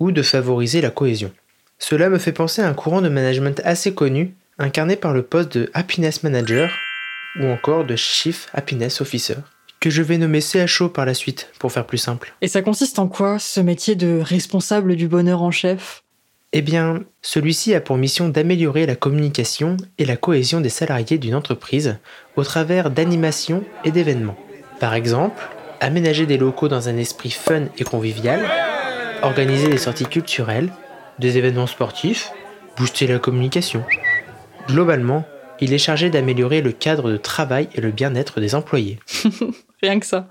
ou 0.00 0.10
de 0.10 0.22
favoriser 0.22 0.80
la 0.80 0.90
cohésion. 0.90 1.30
Cela 1.78 2.08
me 2.08 2.18
fait 2.18 2.32
penser 2.32 2.60
à 2.60 2.68
un 2.68 2.74
courant 2.74 3.00
de 3.00 3.08
management 3.08 3.60
assez 3.64 3.94
connu, 3.94 4.34
incarné 4.58 4.96
par 4.96 5.12
le 5.12 5.22
poste 5.22 5.56
de 5.56 5.70
Happiness 5.74 6.22
Manager 6.22 6.70
ou 7.40 7.46
encore 7.46 7.84
de 7.84 7.94
Chief 7.96 8.48
Happiness 8.52 9.00
Officer, 9.00 9.36
que 9.80 9.88
je 9.88 10.02
vais 10.02 10.18
nommer 10.18 10.40
CHO 10.40 10.88
par 10.88 11.06
la 11.06 11.14
suite, 11.14 11.50
pour 11.60 11.70
faire 11.70 11.86
plus 11.86 11.98
simple. 11.98 12.34
Et 12.40 12.48
ça 12.48 12.62
consiste 12.62 12.98
en 12.98 13.06
quoi, 13.06 13.38
ce 13.38 13.60
métier 13.60 13.94
de 13.94 14.20
responsable 14.20 14.96
du 14.96 15.06
bonheur 15.06 15.42
en 15.42 15.52
chef? 15.52 16.02
Eh 16.52 16.62
bien, 16.62 17.04
celui-ci 17.22 17.74
a 17.74 17.80
pour 17.80 17.96
mission 17.96 18.28
d'améliorer 18.28 18.86
la 18.86 18.96
communication 18.96 19.76
et 19.98 20.04
la 20.04 20.16
cohésion 20.16 20.60
des 20.60 20.70
salariés 20.70 21.18
d'une 21.18 21.34
entreprise 21.34 21.98
au 22.36 22.42
travers 22.42 22.90
d'animations 22.90 23.62
et 23.84 23.92
d'événements. 23.92 24.38
Par 24.80 24.94
exemple, 24.94 25.46
aménager 25.80 26.26
des 26.26 26.38
locaux 26.38 26.68
dans 26.68 26.88
un 26.88 26.96
esprit 26.96 27.30
fun 27.30 27.66
et 27.76 27.84
convivial, 27.84 28.40
organiser 29.22 29.68
des 29.68 29.78
sorties 29.78 30.06
culturelles, 30.06 30.72
des 31.18 31.38
événements 31.38 31.66
sportifs, 31.66 32.32
booster 32.76 33.06
la 33.06 33.18
communication. 33.18 33.84
Globalement, 34.68 35.26
il 35.60 35.72
est 35.72 35.78
chargé 35.78 36.10
d'améliorer 36.10 36.60
le 36.60 36.72
cadre 36.72 37.10
de 37.10 37.16
travail 37.16 37.68
et 37.74 37.80
le 37.80 37.90
bien-être 37.90 38.40
des 38.40 38.54
employés. 38.54 38.98
Rien 39.82 39.98
que 39.98 40.06
ça. 40.06 40.28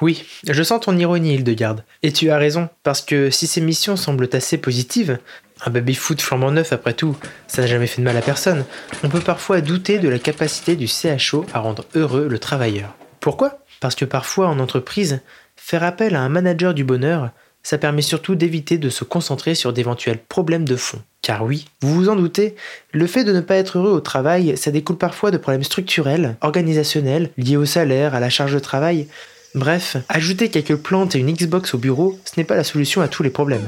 Oui, 0.00 0.24
je 0.48 0.62
sens 0.62 0.80
ton 0.80 0.96
ironie, 0.96 1.34
Hildegarde. 1.34 1.84
Et 2.02 2.12
tu 2.12 2.30
as 2.30 2.38
raison, 2.38 2.70
parce 2.82 3.02
que 3.02 3.30
si 3.30 3.46
ces 3.46 3.60
missions 3.60 3.96
semblent 3.96 4.28
assez 4.32 4.58
positives, 4.58 5.18
Un 5.66 5.70
baby-foot 5.70 6.22
flambant 6.22 6.50
neuf 6.50 6.72
après 6.72 6.94
tout, 6.94 7.18
ça 7.46 7.60
n'a 7.60 7.68
jamais 7.68 7.86
fait 7.86 8.00
de 8.00 8.06
mal 8.06 8.16
à 8.16 8.22
personne. 8.22 8.64
On 9.04 9.10
peut 9.10 9.20
parfois 9.20 9.60
douter 9.60 9.98
de 9.98 10.08
la 10.08 10.18
capacité 10.18 10.74
du 10.74 10.86
CHO 10.86 11.44
à 11.52 11.58
rendre 11.58 11.84
heureux 11.94 12.28
le 12.28 12.38
travailleur. 12.38 12.94
Pourquoi? 13.20 13.58
Parce 13.78 13.94
que 13.94 14.06
parfois 14.06 14.48
en 14.48 14.58
entreprise, 14.58 15.20
faire 15.56 15.84
appel 15.84 16.16
à 16.16 16.22
un 16.22 16.30
manager 16.30 16.72
du 16.72 16.82
bonheur, 16.82 17.30
ça 17.62 17.78
permet 17.78 18.02
surtout 18.02 18.34
d'éviter 18.34 18.78
de 18.78 18.88
se 18.88 19.04
concentrer 19.04 19.54
sur 19.54 19.72
d'éventuels 19.72 20.18
problèmes 20.18 20.66
de 20.66 20.76
fond. 20.76 21.00
Car 21.22 21.44
oui, 21.44 21.66
vous 21.82 21.94
vous 21.94 22.08
en 22.08 22.16
doutez, 22.16 22.54
le 22.92 23.06
fait 23.06 23.24
de 23.24 23.32
ne 23.32 23.40
pas 23.40 23.56
être 23.56 23.78
heureux 23.78 23.92
au 23.92 24.00
travail, 24.00 24.56
ça 24.56 24.70
découle 24.70 24.96
parfois 24.96 25.30
de 25.30 25.36
problèmes 25.36 25.64
structurels, 25.64 26.36
organisationnels, 26.40 27.30
liés 27.36 27.56
au 27.56 27.66
salaire, 27.66 28.14
à 28.14 28.20
la 28.20 28.30
charge 28.30 28.54
de 28.54 28.58
travail. 28.58 29.06
Bref, 29.54 29.96
ajouter 30.08 30.48
quelques 30.48 30.76
plantes 30.76 31.14
et 31.14 31.18
une 31.18 31.32
Xbox 31.32 31.74
au 31.74 31.78
bureau, 31.78 32.18
ce 32.24 32.38
n'est 32.38 32.44
pas 32.44 32.56
la 32.56 32.64
solution 32.64 33.02
à 33.02 33.08
tous 33.08 33.22
les 33.22 33.30
problèmes. 33.30 33.66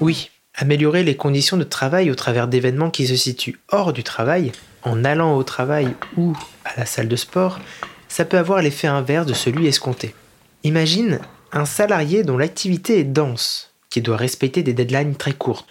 Oui, 0.00 0.30
améliorer 0.54 1.04
les 1.04 1.16
conditions 1.16 1.56
de 1.56 1.64
travail 1.64 2.10
au 2.10 2.14
travers 2.14 2.48
d'événements 2.48 2.90
qui 2.90 3.06
se 3.06 3.16
situent 3.16 3.60
hors 3.68 3.92
du 3.92 4.02
travail, 4.02 4.50
en 4.82 5.04
allant 5.04 5.36
au 5.36 5.42
travail 5.42 5.94
ou 6.16 6.34
à 6.64 6.78
la 6.78 6.86
salle 6.86 7.08
de 7.08 7.16
sport, 7.16 7.60
ça 8.08 8.24
peut 8.24 8.38
avoir 8.38 8.62
l'effet 8.62 8.86
inverse 8.86 9.26
de 9.26 9.34
celui 9.34 9.66
escompté. 9.66 10.14
Imagine 10.62 11.20
un 11.54 11.64
salarié 11.66 12.24
dont 12.24 12.36
l'activité 12.36 12.98
est 12.98 13.04
dense, 13.04 13.72
qui 13.88 14.02
doit 14.02 14.16
respecter 14.16 14.64
des 14.64 14.74
deadlines 14.74 15.14
très 15.14 15.32
courtes. 15.32 15.68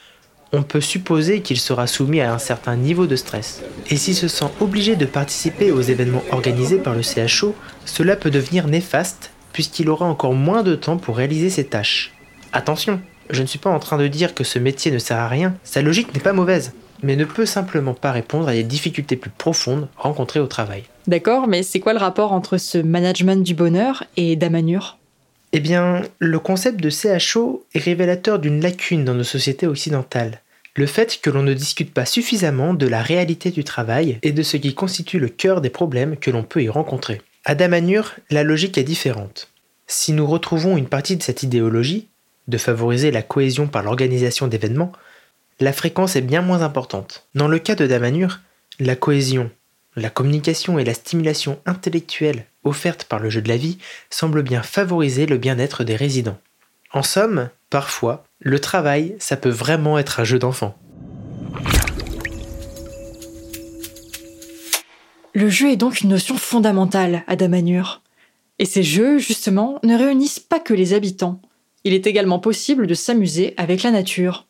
On 0.53 0.63
peut 0.63 0.81
supposer 0.81 1.41
qu'il 1.41 1.59
sera 1.59 1.87
soumis 1.87 2.21
à 2.21 2.33
un 2.33 2.37
certain 2.37 2.77
niveau 2.77 3.05
de 3.05 3.17
stress. 3.17 3.61
Et 3.89 3.97
s'il 3.97 4.15
se 4.15 4.29
sent 4.29 4.49
obligé 4.61 4.95
de 4.95 5.05
participer 5.05 5.71
aux 5.71 5.81
événements 5.81 6.23
organisés 6.31 6.77
par 6.77 6.95
le 6.95 7.01
CHO, 7.01 7.53
cela 7.85 8.15
peut 8.15 8.31
devenir 8.31 8.67
néfaste 8.67 9.31
puisqu'il 9.51 9.89
aura 9.89 10.05
encore 10.05 10.33
moins 10.33 10.63
de 10.63 10.75
temps 10.75 10.97
pour 10.97 11.17
réaliser 11.17 11.49
ses 11.49 11.65
tâches. 11.65 12.13
Attention, 12.53 13.01
je 13.29 13.41
ne 13.41 13.47
suis 13.47 13.59
pas 13.59 13.69
en 13.69 13.79
train 13.79 13.97
de 13.97 14.07
dire 14.07 14.33
que 14.33 14.43
ce 14.43 14.59
métier 14.59 14.89
ne 14.89 14.99
sert 14.99 15.17
à 15.17 15.27
rien, 15.27 15.53
sa 15.63 15.81
logique 15.81 16.13
n'est 16.13 16.21
pas 16.21 16.33
mauvaise, 16.33 16.73
mais 17.03 17.15
ne 17.15 17.25
peut 17.25 17.45
simplement 17.45 17.93
pas 17.93 18.11
répondre 18.11 18.47
à 18.47 18.53
des 18.53 18.63
difficultés 18.63 19.17
plus 19.17 19.31
profondes 19.31 19.89
rencontrées 19.97 20.39
au 20.39 20.47
travail. 20.47 20.83
D'accord, 21.07 21.47
mais 21.47 21.61
c'est 21.61 21.81
quoi 21.81 21.93
le 21.93 21.99
rapport 21.99 22.31
entre 22.31 22.57
ce 22.57 22.77
management 22.77 23.43
du 23.43 23.53
bonheur 23.53 24.05
et 24.15 24.35
Damanur 24.35 24.97
eh 25.55 25.59
bien, 25.59 26.01
le 26.17 26.39
concept 26.39 26.81
de 26.81 26.89
CHO 26.89 27.63
est 27.75 27.79
révélateur 27.79 28.39
d'une 28.39 28.59
lacune 28.59 29.05
dans 29.05 29.13
nos 29.13 29.23
sociétés 29.23 29.67
occidentales. 29.67 30.41
Le 30.75 30.87
fait 30.87 31.21
que 31.21 31.29
l'on 31.29 31.43
ne 31.43 31.53
discute 31.53 31.93
pas 31.93 32.07
suffisamment 32.07 32.73
de 32.73 32.87
la 32.87 33.03
réalité 33.03 33.51
du 33.51 33.63
travail 33.63 34.17
et 34.23 34.31
de 34.31 34.41
ce 34.41 34.57
qui 34.57 34.73
constitue 34.73 35.19
le 35.19 35.29
cœur 35.29 35.61
des 35.61 35.69
problèmes 35.69 36.17
que 36.17 36.31
l'on 36.31 36.41
peut 36.41 36.63
y 36.63 36.69
rencontrer. 36.69 37.21
À 37.45 37.53
Damanur, 37.53 38.13
la 38.31 38.43
logique 38.43 38.79
est 38.79 38.83
différente. 38.83 39.49
Si 39.85 40.11
nous 40.11 40.25
retrouvons 40.25 40.75
une 40.75 40.87
partie 40.87 41.17
de 41.17 41.23
cette 41.23 41.43
idéologie, 41.43 42.07
de 42.47 42.57
favoriser 42.57 43.11
la 43.11 43.21
cohésion 43.21 43.67
par 43.67 43.83
l'organisation 43.83 44.47
d'événements, 44.47 44.91
la 45.59 45.71
fréquence 45.71 46.15
est 46.15 46.21
bien 46.21 46.41
moins 46.41 46.63
importante. 46.63 47.27
Dans 47.35 47.47
le 47.47 47.59
cas 47.59 47.75
de 47.75 47.85
Damanur, 47.85 48.39
la 48.79 48.95
cohésion, 48.95 49.51
la 49.95 50.09
communication 50.09 50.79
et 50.79 50.83
la 50.83 50.93
stimulation 50.93 51.59
intellectuelle 51.65 52.45
offerte 52.63 53.05
par 53.05 53.19
le 53.19 53.29
jeu 53.29 53.41
de 53.41 53.49
la 53.49 53.57
vie 53.57 53.77
semblent 54.09 54.43
bien 54.43 54.63
favoriser 54.63 55.25
le 55.25 55.37
bien-être 55.37 55.83
des 55.83 55.95
résidents. 55.95 56.39
En 56.91 57.03
somme, 57.03 57.49
parfois, 57.69 58.23
le 58.39 58.59
travail, 58.59 59.15
ça 59.19 59.37
peut 59.37 59.49
vraiment 59.49 59.97
être 59.97 60.19
un 60.19 60.23
jeu 60.23 60.39
d'enfant. 60.39 60.77
Le 65.33 65.49
jeu 65.49 65.71
est 65.71 65.77
donc 65.77 66.01
une 66.01 66.09
notion 66.09 66.37
fondamentale 66.37 67.23
à 67.27 67.35
Damanur. 67.35 68.01
Et 68.59 68.65
ces 68.65 68.83
jeux, 68.83 69.17
justement, 69.17 69.79
ne 69.83 69.97
réunissent 69.97 70.39
pas 70.39 70.59
que 70.59 70.75
les 70.75 70.93
habitants. 70.93 71.41
Il 71.83 71.93
est 71.93 72.05
également 72.05 72.39
possible 72.39 72.85
de 72.85 72.93
s'amuser 72.93 73.55
avec 73.57 73.81
la 73.81 73.89
nature. 73.89 74.45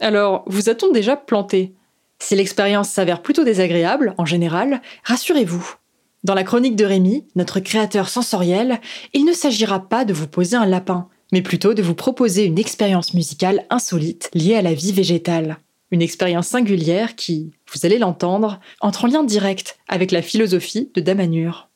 Alors, 0.00 0.44
vous 0.46 0.70
a-t-on 0.70 0.90
déjà 0.92 1.16
planté? 1.16 1.74
Si 2.24 2.34
l'expérience 2.34 2.88
s'avère 2.88 3.20
plutôt 3.20 3.44
désagréable, 3.44 4.14
en 4.16 4.24
général, 4.24 4.80
rassurez-vous. 5.04 5.74
Dans 6.22 6.32
la 6.32 6.42
chronique 6.42 6.74
de 6.74 6.86
Rémi, 6.86 7.26
notre 7.36 7.60
créateur 7.60 8.08
sensoriel, 8.08 8.80
il 9.12 9.26
ne 9.26 9.34
s'agira 9.34 9.78
pas 9.78 10.06
de 10.06 10.14
vous 10.14 10.26
poser 10.26 10.56
un 10.56 10.64
lapin, 10.64 11.08
mais 11.32 11.42
plutôt 11.42 11.74
de 11.74 11.82
vous 11.82 11.94
proposer 11.94 12.44
une 12.46 12.58
expérience 12.58 13.12
musicale 13.12 13.66
insolite 13.68 14.30
liée 14.32 14.54
à 14.54 14.62
la 14.62 14.72
vie 14.72 14.92
végétale. 14.92 15.58
Une 15.90 16.00
expérience 16.00 16.48
singulière 16.48 17.14
qui, 17.14 17.52
vous 17.70 17.84
allez 17.84 17.98
l'entendre, 17.98 18.58
entre 18.80 19.04
en 19.04 19.08
lien 19.08 19.22
direct 19.22 19.78
avec 19.86 20.10
la 20.10 20.22
philosophie 20.22 20.90
de 20.94 21.02
Damanur. 21.02 21.68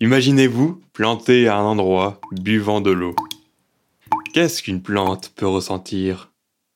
Imaginez-vous 0.00 0.80
planté 0.92 1.46
à 1.46 1.58
un 1.58 1.64
endroit, 1.64 2.20
buvant 2.32 2.80
de 2.80 2.90
l'eau. 2.90 3.14
Qu'est-ce 4.34 4.64
qu'une 4.64 4.82
plante 4.82 5.32
peut 5.36 5.46
ressentir? 5.46 6.32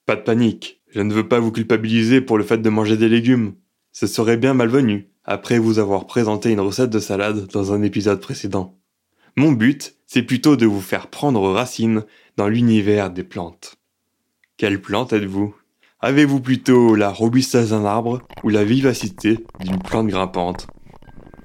Pas 0.06 0.14
de 0.14 0.20
panique, 0.20 0.80
je 0.94 1.00
ne 1.00 1.12
veux 1.12 1.26
pas 1.26 1.40
vous 1.40 1.50
culpabiliser 1.50 2.20
pour 2.20 2.38
le 2.38 2.44
fait 2.44 2.58
de 2.58 2.70
manger 2.70 2.96
des 2.96 3.08
légumes. 3.08 3.54
Ce 3.90 4.06
serait 4.06 4.36
bien 4.36 4.54
malvenu, 4.54 5.08
après 5.24 5.58
vous 5.58 5.80
avoir 5.80 6.06
présenté 6.06 6.52
une 6.52 6.60
recette 6.60 6.90
de 6.90 7.00
salade 7.00 7.48
dans 7.52 7.72
un 7.72 7.82
épisode 7.82 8.20
précédent. 8.20 8.78
Mon 9.36 9.50
but, 9.50 9.96
c'est 10.06 10.22
plutôt 10.22 10.54
de 10.54 10.66
vous 10.66 10.80
faire 10.80 11.08
prendre 11.08 11.50
racine 11.50 12.04
dans 12.36 12.46
l'univers 12.46 13.10
des 13.10 13.24
plantes. 13.24 13.74
Quelle 14.56 14.80
plante 14.80 15.12
êtes-vous? 15.12 15.56
Avez-vous 15.98 16.40
plutôt 16.40 16.94
la 16.94 17.10
robustesse 17.10 17.70
d'un 17.70 17.84
arbre 17.84 18.22
ou 18.44 18.50
la 18.50 18.62
vivacité 18.62 19.44
d'une 19.58 19.82
plante 19.82 20.06
grimpante? 20.06 20.68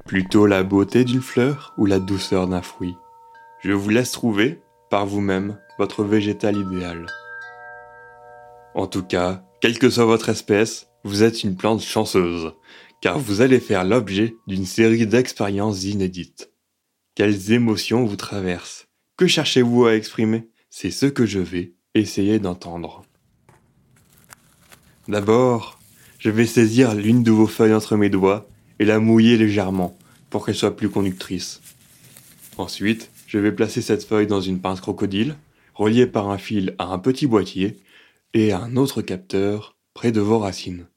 Plutôt 0.05 0.45
la 0.45 0.61
beauté 0.61 1.05
d'une 1.05 1.21
fleur 1.21 1.73
ou 1.77 1.87
la 1.87 1.99
douceur 1.99 2.47
d'un 2.47 2.61
fruit? 2.61 2.95
Je 3.63 3.71
vous 3.71 3.89
laisse 3.89 4.11
trouver, 4.11 4.61
par 4.91 5.07
vous-même, 5.07 5.57
votre 5.79 6.03
végétal 6.03 6.55
idéal. 6.55 7.07
En 8.75 8.87
tout 8.87 9.03
cas, 9.03 9.43
quelle 9.61 9.79
que 9.79 9.89
soit 9.89 10.05
votre 10.05 10.29
espèce, 10.29 10.87
vous 11.03 11.23
êtes 11.23 11.43
une 11.43 11.55
plante 11.55 11.81
chanceuse, 11.81 12.53
car 13.01 13.19
vous 13.19 13.41
allez 13.41 13.59
faire 13.59 13.83
l'objet 13.83 14.35
d'une 14.47 14.65
série 14.65 15.07
d'expériences 15.07 15.83
inédites. 15.83 16.51
Quelles 17.15 17.51
émotions 17.51 18.05
vous 18.05 18.15
traversent 18.15 18.87
Que 19.17 19.27
cherchez-vous 19.27 19.85
à 19.85 19.95
exprimer? 19.95 20.49
C'est 20.69 20.91
ce 20.91 21.07
que 21.07 21.25
je 21.25 21.39
vais 21.39 21.73
essayer 21.95 22.39
d'entendre. 22.39 23.03
D'abord, 25.07 25.79
je 26.19 26.29
vais 26.29 26.45
saisir 26.45 26.93
l'une 26.93 27.23
de 27.23 27.31
vos 27.31 27.47
feuilles 27.47 27.73
entre 27.73 27.95
mes 27.95 28.09
doigts 28.09 28.47
et 28.77 28.85
la 28.85 28.99
mouiller 28.99 29.37
légèrement 29.37 29.97
pour 30.29 30.45
qu'elle 30.45 30.55
soit 30.55 30.75
plus 30.75 30.89
conductrice. 30.89 31.61
Ensuite, 32.57 33.09
je 33.25 33.39
vais 33.39 33.51
placer 33.51 33.81
cette 33.81 34.03
feuille 34.03 34.27
dans 34.27 34.41
une 34.41 34.59
pince 34.59 34.81
crocodile, 34.81 35.35
reliée 35.73 36.07
par 36.07 36.29
un 36.29 36.37
fil 36.37 36.75
à 36.77 36.85
un 36.85 36.99
petit 36.99 37.25
boîtier, 37.25 37.77
et 38.33 38.53
un 38.53 38.75
autre 38.75 39.01
capteur 39.01 39.77
près 39.93 40.11
de 40.11 40.21
vos 40.21 40.39
racines. 40.39 40.87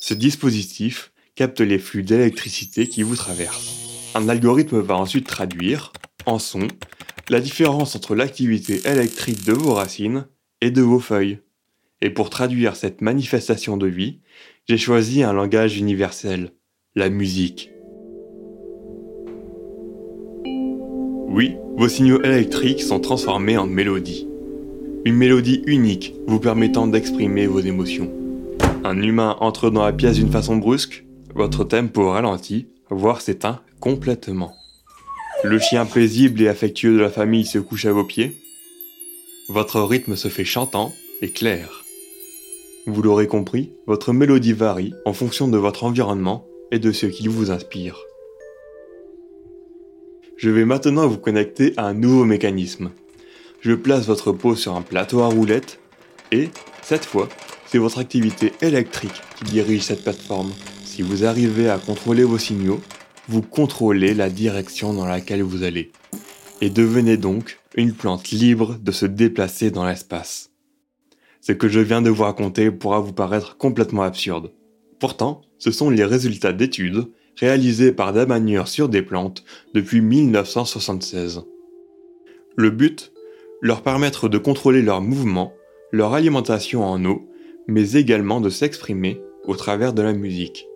Ce 0.00 0.14
dispositif 0.14 1.12
capte 1.34 1.60
les 1.60 1.78
flux 1.78 2.02
d'électricité 2.02 2.88
qui 2.88 3.02
vous 3.02 3.16
traversent. 3.16 4.10
Un 4.14 4.28
algorithme 4.28 4.80
va 4.80 4.96
ensuite 4.96 5.26
traduire, 5.26 5.92
en 6.24 6.38
son, 6.38 6.66
la 7.28 7.40
différence 7.40 7.96
entre 7.96 8.14
l'activité 8.14 8.80
électrique 8.88 9.44
de 9.44 9.52
vos 9.52 9.74
racines 9.74 10.26
et 10.60 10.70
de 10.70 10.82
vos 10.82 11.00
feuilles. 11.00 11.40
Et 12.00 12.10
pour 12.10 12.30
traduire 12.30 12.76
cette 12.76 13.00
manifestation 13.00 13.76
de 13.76 13.86
vie, 13.86 14.20
j'ai 14.68 14.78
choisi 14.78 15.22
un 15.22 15.32
langage 15.32 15.78
universel, 15.78 16.52
la 16.94 17.10
musique. 17.10 17.70
Oui, 21.28 21.56
vos 21.76 21.88
signaux 21.88 22.22
électriques 22.22 22.82
sont 22.82 23.00
transformés 23.00 23.58
en 23.58 23.66
mélodies. 23.66 24.28
Une 25.06 25.14
mélodie 25.14 25.62
unique 25.66 26.14
vous 26.26 26.40
permettant 26.40 26.88
d'exprimer 26.88 27.46
vos 27.46 27.60
émotions. 27.60 28.10
Un 28.82 29.00
humain 29.00 29.36
entre 29.38 29.70
dans 29.70 29.84
la 29.84 29.92
pièce 29.92 30.16
d'une 30.16 30.32
façon 30.32 30.56
brusque, 30.56 31.04
votre 31.32 31.62
tempo 31.62 32.10
ralentit, 32.10 32.66
voire 32.90 33.20
s'éteint 33.20 33.60
complètement. 33.78 34.52
Le 35.44 35.60
chien 35.60 35.86
paisible 35.86 36.42
et 36.42 36.48
affectueux 36.48 36.96
de 36.96 37.00
la 37.00 37.08
famille 37.08 37.46
se 37.46 37.60
couche 37.60 37.84
à 37.84 37.92
vos 37.92 38.02
pieds. 38.02 38.36
Votre 39.48 39.80
rythme 39.80 40.16
se 40.16 40.26
fait 40.26 40.44
chantant 40.44 40.92
et 41.22 41.30
clair. 41.30 41.84
Vous 42.88 43.00
l'aurez 43.00 43.28
compris, 43.28 43.70
votre 43.86 44.12
mélodie 44.12 44.54
varie 44.54 44.92
en 45.04 45.12
fonction 45.12 45.46
de 45.46 45.56
votre 45.56 45.84
environnement 45.84 46.48
et 46.72 46.80
de 46.80 46.90
ce 46.90 47.06
qui 47.06 47.28
vous 47.28 47.52
inspire. 47.52 47.96
Je 50.36 50.50
vais 50.50 50.64
maintenant 50.64 51.06
vous 51.06 51.18
connecter 51.18 51.74
à 51.76 51.86
un 51.86 51.94
nouveau 51.94 52.24
mécanisme, 52.24 52.90
je 53.66 53.72
place 53.72 54.06
votre 54.06 54.30
peau 54.30 54.54
sur 54.54 54.76
un 54.76 54.82
plateau 54.82 55.22
à 55.22 55.26
roulettes 55.26 55.80
et, 56.30 56.50
cette 56.82 57.04
fois, 57.04 57.28
c'est 57.66 57.78
votre 57.78 57.98
activité 57.98 58.52
électrique 58.62 59.20
qui 59.34 59.42
dirige 59.42 59.82
cette 59.82 60.04
plateforme. 60.04 60.52
Si 60.84 61.02
vous 61.02 61.24
arrivez 61.24 61.68
à 61.68 61.78
contrôler 61.78 62.22
vos 62.22 62.38
signaux, 62.38 62.80
vous 63.26 63.42
contrôlez 63.42 64.14
la 64.14 64.30
direction 64.30 64.94
dans 64.94 65.04
laquelle 65.04 65.42
vous 65.42 65.64
allez. 65.64 65.90
Et 66.60 66.70
devenez 66.70 67.16
donc 67.16 67.58
une 67.74 67.92
plante 67.92 68.30
libre 68.30 68.78
de 68.80 68.92
se 68.92 69.04
déplacer 69.04 69.72
dans 69.72 69.84
l'espace. 69.84 70.52
Ce 71.40 71.50
que 71.50 71.66
je 71.66 71.80
viens 71.80 72.02
de 72.02 72.10
vous 72.10 72.22
raconter 72.22 72.70
pourra 72.70 73.00
vous 73.00 73.12
paraître 73.12 73.56
complètement 73.56 74.04
absurde. 74.04 74.52
Pourtant, 75.00 75.40
ce 75.58 75.72
sont 75.72 75.90
les 75.90 76.04
résultats 76.04 76.52
d'études 76.52 77.08
réalisées 77.36 77.90
par 77.90 78.12
Damanure 78.12 78.68
sur 78.68 78.88
des 78.88 79.02
plantes 79.02 79.42
depuis 79.74 80.02
1976. 80.02 81.42
Le 82.54 82.70
but 82.70 83.12
leur 83.60 83.82
permettre 83.82 84.28
de 84.28 84.38
contrôler 84.38 84.82
leurs 84.82 85.00
mouvements 85.00 85.52
leur 85.92 86.14
alimentation 86.14 86.84
en 86.84 87.04
eau, 87.04 87.22
mais 87.66 87.92
également 87.92 88.40
de 88.40 88.50
s'exprimer 88.50 89.20
au 89.44 89.54
travers 89.54 89.92
de 89.92 90.02
la 90.02 90.12
musique. 90.12 90.66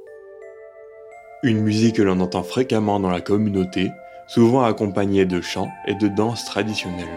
Une 1.43 1.61
musique 1.61 1.97
que 1.97 2.03
l'on 2.03 2.21
entend 2.21 2.43
fréquemment 2.43 3.01
dans 3.01 3.11
la 3.11 3.21
communauté, 3.21 3.91
souvent 4.29 4.63
accompagnée 4.63 5.25
de 5.25 5.41
chants 5.41 5.71
et 5.87 5.95
de 5.95 6.09
danses 6.09 6.45
traditionnelles. 6.45 7.09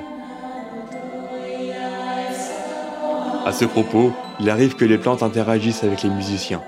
À 3.46 3.52
ce 3.52 3.66
propos, 3.66 4.12
il 4.40 4.50
arrive 4.50 4.76
que 4.76 4.86
les 4.86 4.98
plantes 4.98 5.22
interagissent 5.22 5.84
avec 5.84 6.02
les 6.02 6.10
musiciens, 6.10 6.64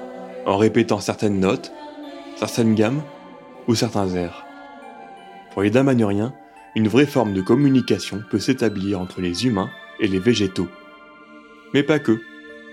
en 0.46 0.58
répétant 0.58 1.00
certaines 1.00 1.39
notes, 1.39 1.72
certaines 2.36 2.76
gammes 2.76 3.02
ou 3.68 3.76
certains 3.76 4.14
airs. 4.14 4.46
Pour 5.52 5.64
les 5.64 5.70
damaniuriens, 5.70 6.34
une 6.76 6.88
vraie 6.88 7.05
forme 7.05 7.34
de 7.34 7.41
communication 7.41 8.21
peut 8.30 8.39
s'établir 8.39 8.99
entre 8.99 9.21
les 9.21 9.45
humains 9.45 9.69
et 9.99 10.07
les 10.07 10.19
végétaux. 10.19 10.67
Mais 11.73 11.84
pas 11.84 11.99
que. 11.99 12.21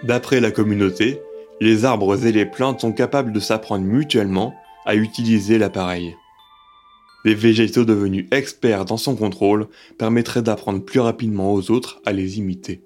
D'après 0.02 0.40
la 0.40 0.50
communauté, 0.50 1.20
les 1.60 1.84
arbres 1.84 2.26
et 2.26 2.32
les 2.32 2.46
plantes 2.46 2.80
sont 2.80 2.92
capables 2.92 3.32
de 3.32 3.40
s'apprendre 3.40 3.84
mutuellement 3.84 4.54
à 4.84 4.96
utiliser 4.96 5.58
l'appareil. 5.58 6.16
Les 7.24 7.36
végétaux 7.36 7.84
devenus 7.84 8.26
experts 8.32 8.84
dans 8.84 8.96
son 8.96 9.14
contrôle 9.14 9.68
permettraient 9.96 10.42
d'apprendre 10.42 10.84
plus 10.84 10.98
rapidement 10.98 11.52
aux 11.52 11.70
autres 11.70 12.00
à 12.04 12.12
les 12.12 12.38
imiter. 12.38 12.82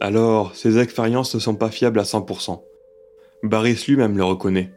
Alors, 0.00 0.56
ces 0.56 0.78
expériences 0.78 1.34
ne 1.34 1.40
sont 1.40 1.54
pas 1.54 1.70
fiables 1.70 2.00
à 2.00 2.04
100%. 2.04 2.60
Barris 3.44 3.84
lui-même 3.86 4.16
le 4.16 4.24
reconnaît. 4.24 4.72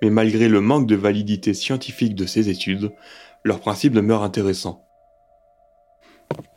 Mais 0.00 0.10
malgré 0.10 0.48
le 0.48 0.60
manque 0.60 0.88
de 0.88 0.96
validité 0.96 1.54
scientifique 1.54 2.16
de 2.16 2.26
ces 2.26 2.48
études, 2.48 2.90
leur 3.44 3.60
principe 3.60 3.92
demeure 3.92 4.22
intéressant. 4.22 4.84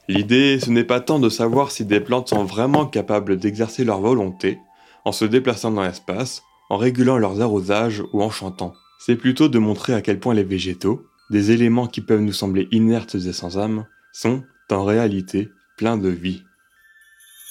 L'idée, 0.07 0.59
ce 0.59 0.69
n'est 0.69 0.83
pas 0.83 0.99
tant 0.99 1.19
de 1.19 1.29
savoir 1.29 1.71
si 1.71 1.83
des 1.83 1.99
plantes 1.99 2.29
sont 2.29 2.43
vraiment 2.43 2.85
capables 2.85 3.37
d'exercer 3.37 3.83
leur 3.83 4.01
volonté 4.01 4.59
en 5.03 5.11
se 5.11 5.25
déplaçant 5.25 5.71
dans 5.71 5.83
l'espace, 5.83 6.41
en 6.69 6.77
régulant 6.77 7.17
leurs 7.17 7.41
arrosages 7.41 8.03
ou 8.13 8.21
en 8.21 8.29
chantant. 8.29 8.73
C'est 8.99 9.15
plutôt 9.15 9.49
de 9.49 9.59
montrer 9.59 9.93
à 9.93 10.01
quel 10.01 10.19
point 10.19 10.33
les 10.33 10.43
végétaux, 10.43 11.05
des 11.29 11.51
éléments 11.51 11.87
qui 11.87 12.01
peuvent 12.01 12.21
nous 12.21 12.33
sembler 12.33 12.67
inertes 12.71 13.15
et 13.15 13.33
sans 13.33 13.57
âme, 13.57 13.85
sont, 14.13 14.43
en 14.71 14.83
réalité, 14.83 15.49
pleins 15.77 15.97
de 15.97 16.09
vie. 16.09 16.43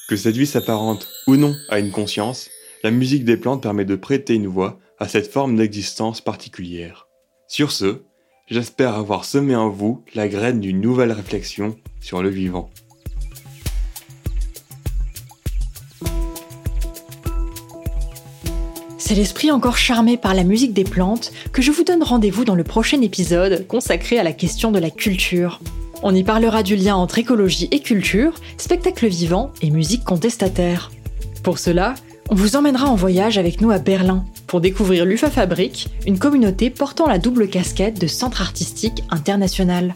Que 0.09 0.17
cette 0.17 0.37
vie 0.37 0.47
s'apparente 0.47 1.09
ou 1.27 1.37
non 1.37 1.55
à 1.69 1.79
une 1.79 1.91
conscience, 1.93 2.51
la 2.83 2.91
musique 2.91 3.25
des 3.25 3.37
plantes 3.37 3.63
permet 3.63 3.85
de 3.85 3.97
prêter 3.97 4.35
une 4.35 4.47
voix 4.47 4.79
à 4.99 5.09
cette 5.09 5.31
forme 5.31 5.57
d'existence 5.57 6.21
particulière. 6.21 7.09
Sur 7.49 7.73
ce, 7.73 8.03
j'espère 8.47 8.95
avoir 8.95 9.25
semé 9.25 9.57
en 9.57 9.69
vous 9.69 10.03
la 10.15 10.29
graine 10.29 10.61
d'une 10.61 10.81
nouvelle 10.81 11.13
réflexion 11.13 11.77
sur 12.01 12.23
le 12.23 12.29
vivant. 12.29 12.71
C'est 18.99 19.15
l'esprit 19.15 19.51
encore 19.51 19.77
charmé 19.77 20.17
par 20.17 20.35
la 20.35 20.45
musique 20.45 20.73
des 20.73 20.85
plantes 20.85 21.33
que 21.53 21.61
je 21.61 21.71
vous 21.71 21.85
donne 21.85 22.03
rendez-vous 22.03 22.45
dans 22.45 22.55
le 22.55 22.65
prochain 22.65 23.01
épisode 23.03 23.67
consacré 23.67 24.19
à 24.19 24.23
la 24.23 24.33
question 24.33 24.73
de 24.73 24.79
la 24.79 24.91
culture. 24.91 25.61
On 26.03 26.15
y 26.15 26.25
parlera 26.25 26.63
du 26.63 26.75
lien 26.75 26.97
entre 26.97 27.19
écologie 27.19 27.69
et 27.71 27.81
culture, 27.81 28.35
spectacle 28.57 29.07
vivant 29.07 29.53
et 29.63 29.71
musique 29.71 30.05
contestataire. 30.05 30.91
Pour 31.43 31.59
cela, 31.59 31.95
on 32.35 32.37
vous 32.37 32.57
emmènera 32.57 32.89
en 32.89 32.97
voyage 32.97 33.39
avec 33.39 33.61
nous 33.61 33.71
à 33.71 33.79
Berlin 33.79 34.25
pour 34.49 34.61
découvrir 34.61 35.05
l'UFA 35.05 35.31
Fabrique, 35.31 35.87
une 36.05 36.19
communauté 36.19 36.69
portant 36.69 37.07
la 37.07 37.21
double 37.21 37.47
casquette 37.47 38.01
de 38.01 38.09
centre 38.09 38.43
artistique 38.43 39.05
international. 39.11 39.95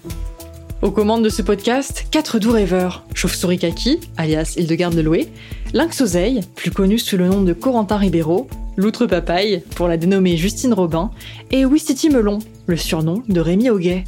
Aux 0.80 0.92
commandes 0.92 1.24
de 1.24 1.30
ce 1.30 1.42
podcast, 1.42 2.06
quatre 2.12 2.38
doux 2.38 2.52
rêveurs, 2.52 3.02
Chauve-souris 3.12 3.58
Kaki, 3.58 3.98
alias 4.16 4.54
Hildegarde 4.56 4.94
de 4.94 5.00
Loué, 5.00 5.26
Lynx 5.72 6.00
Oseille, 6.00 6.42
plus 6.54 6.70
connu 6.70 7.00
sous 7.00 7.16
le 7.16 7.26
nom 7.26 7.42
de 7.42 7.52
Corentin 7.52 7.96
Ribeiro, 7.96 8.46
Loutre 8.76 9.06
Papaye, 9.06 9.64
pour 9.74 9.88
la 9.88 9.96
dénommer 9.96 10.36
Justine 10.36 10.74
Robin, 10.74 11.10
et 11.50 11.64
Wistiti 11.64 12.08
Melon, 12.08 12.38
le 12.66 12.76
surnom 12.76 13.24
de 13.28 13.40
Rémi 13.40 13.68
Auguet. 13.68 14.04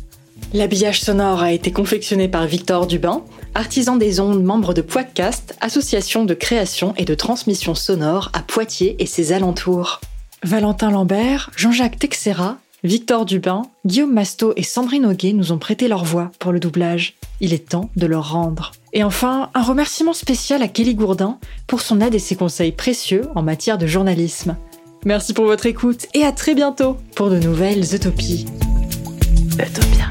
L'habillage 0.55 1.01
sonore 1.01 1.43
a 1.43 1.53
été 1.53 1.73
confectionné 1.73 2.29
par 2.29 2.47
Victor 2.47 2.87
Dubin, 2.87 3.25
artisan 3.55 3.97
des 3.97 4.21
ondes, 4.21 4.43
membre 4.43 4.75
de 4.75 4.83
Poitcast, 4.83 5.57
association 5.61 6.25
de 6.25 6.35
création 6.35 6.95
et 6.97 7.05
de 7.05 7.15
transmission 7.15 7.75
sonore 7.75 8.31
à 8.33 8.41
Poitiers 8.41 8.97
et 8.99 9.07
ses 9.07 9.33
alentours. 9.33 10.01
Valentin 10.43 10.91
Lambert, 10.91 11.51
Jean-Jacques 11.57 11.99
Texera, 11.99 12.59
Victor 12.83 13.27
Dubin, 13.27 13.63
Guillaume 13.85 14.13
Masto 14.13 14.55
et 14.57 14.63
Sandrine 14.63 15.05
Auguet 15.05 15.35
nous 15.35 15.53
ont 15.53 15.59
prêté 15.59 15.87
leur 15.87 16.05
voix 16.05 16.31
pour 16.39 16.51
le 16.51 16.61
doublage. 16.61 17.15
Il 17.41 17.53
est 17.53 17.69
temps 17.69 17.91
de 17.97 18.07
leur 18.07 18.33
rendre. 18.33 18.73
Et 18.93 19.05
enfin, 19.05 19.51
un 19.55 19.63
remerciement 19.63 20.15
spécial 20.15 20.63
à 20.63 20.69
Kelly 20.69 20.95
Gourdin 20.95 21.39
pour 21.67 21.83
son 21.83 22.01
aide 22.01 22.15
et 22.15 22.19
ses 22.19 22.37
conseils 22.37 22.73
précieux 22.73 23.23
en 23.35 23.43
matière 23.43 23.79
de 23.79 23.87
journalisme. 23.87 24.57
Merci 25.05 25.35
pour 25.35 25.45
votre 25.45 25.67
écoute 25.67 26.07
et 26.15 26.25
à 26.25 26.33
très 26.33 26.55
bientôt 26.55 26.97
pour 27.15 27.31
de 27.31 27.39
nouvelles 27.39 27.95
utopies. 27.95 28.47
Utopia. 29.59 30.11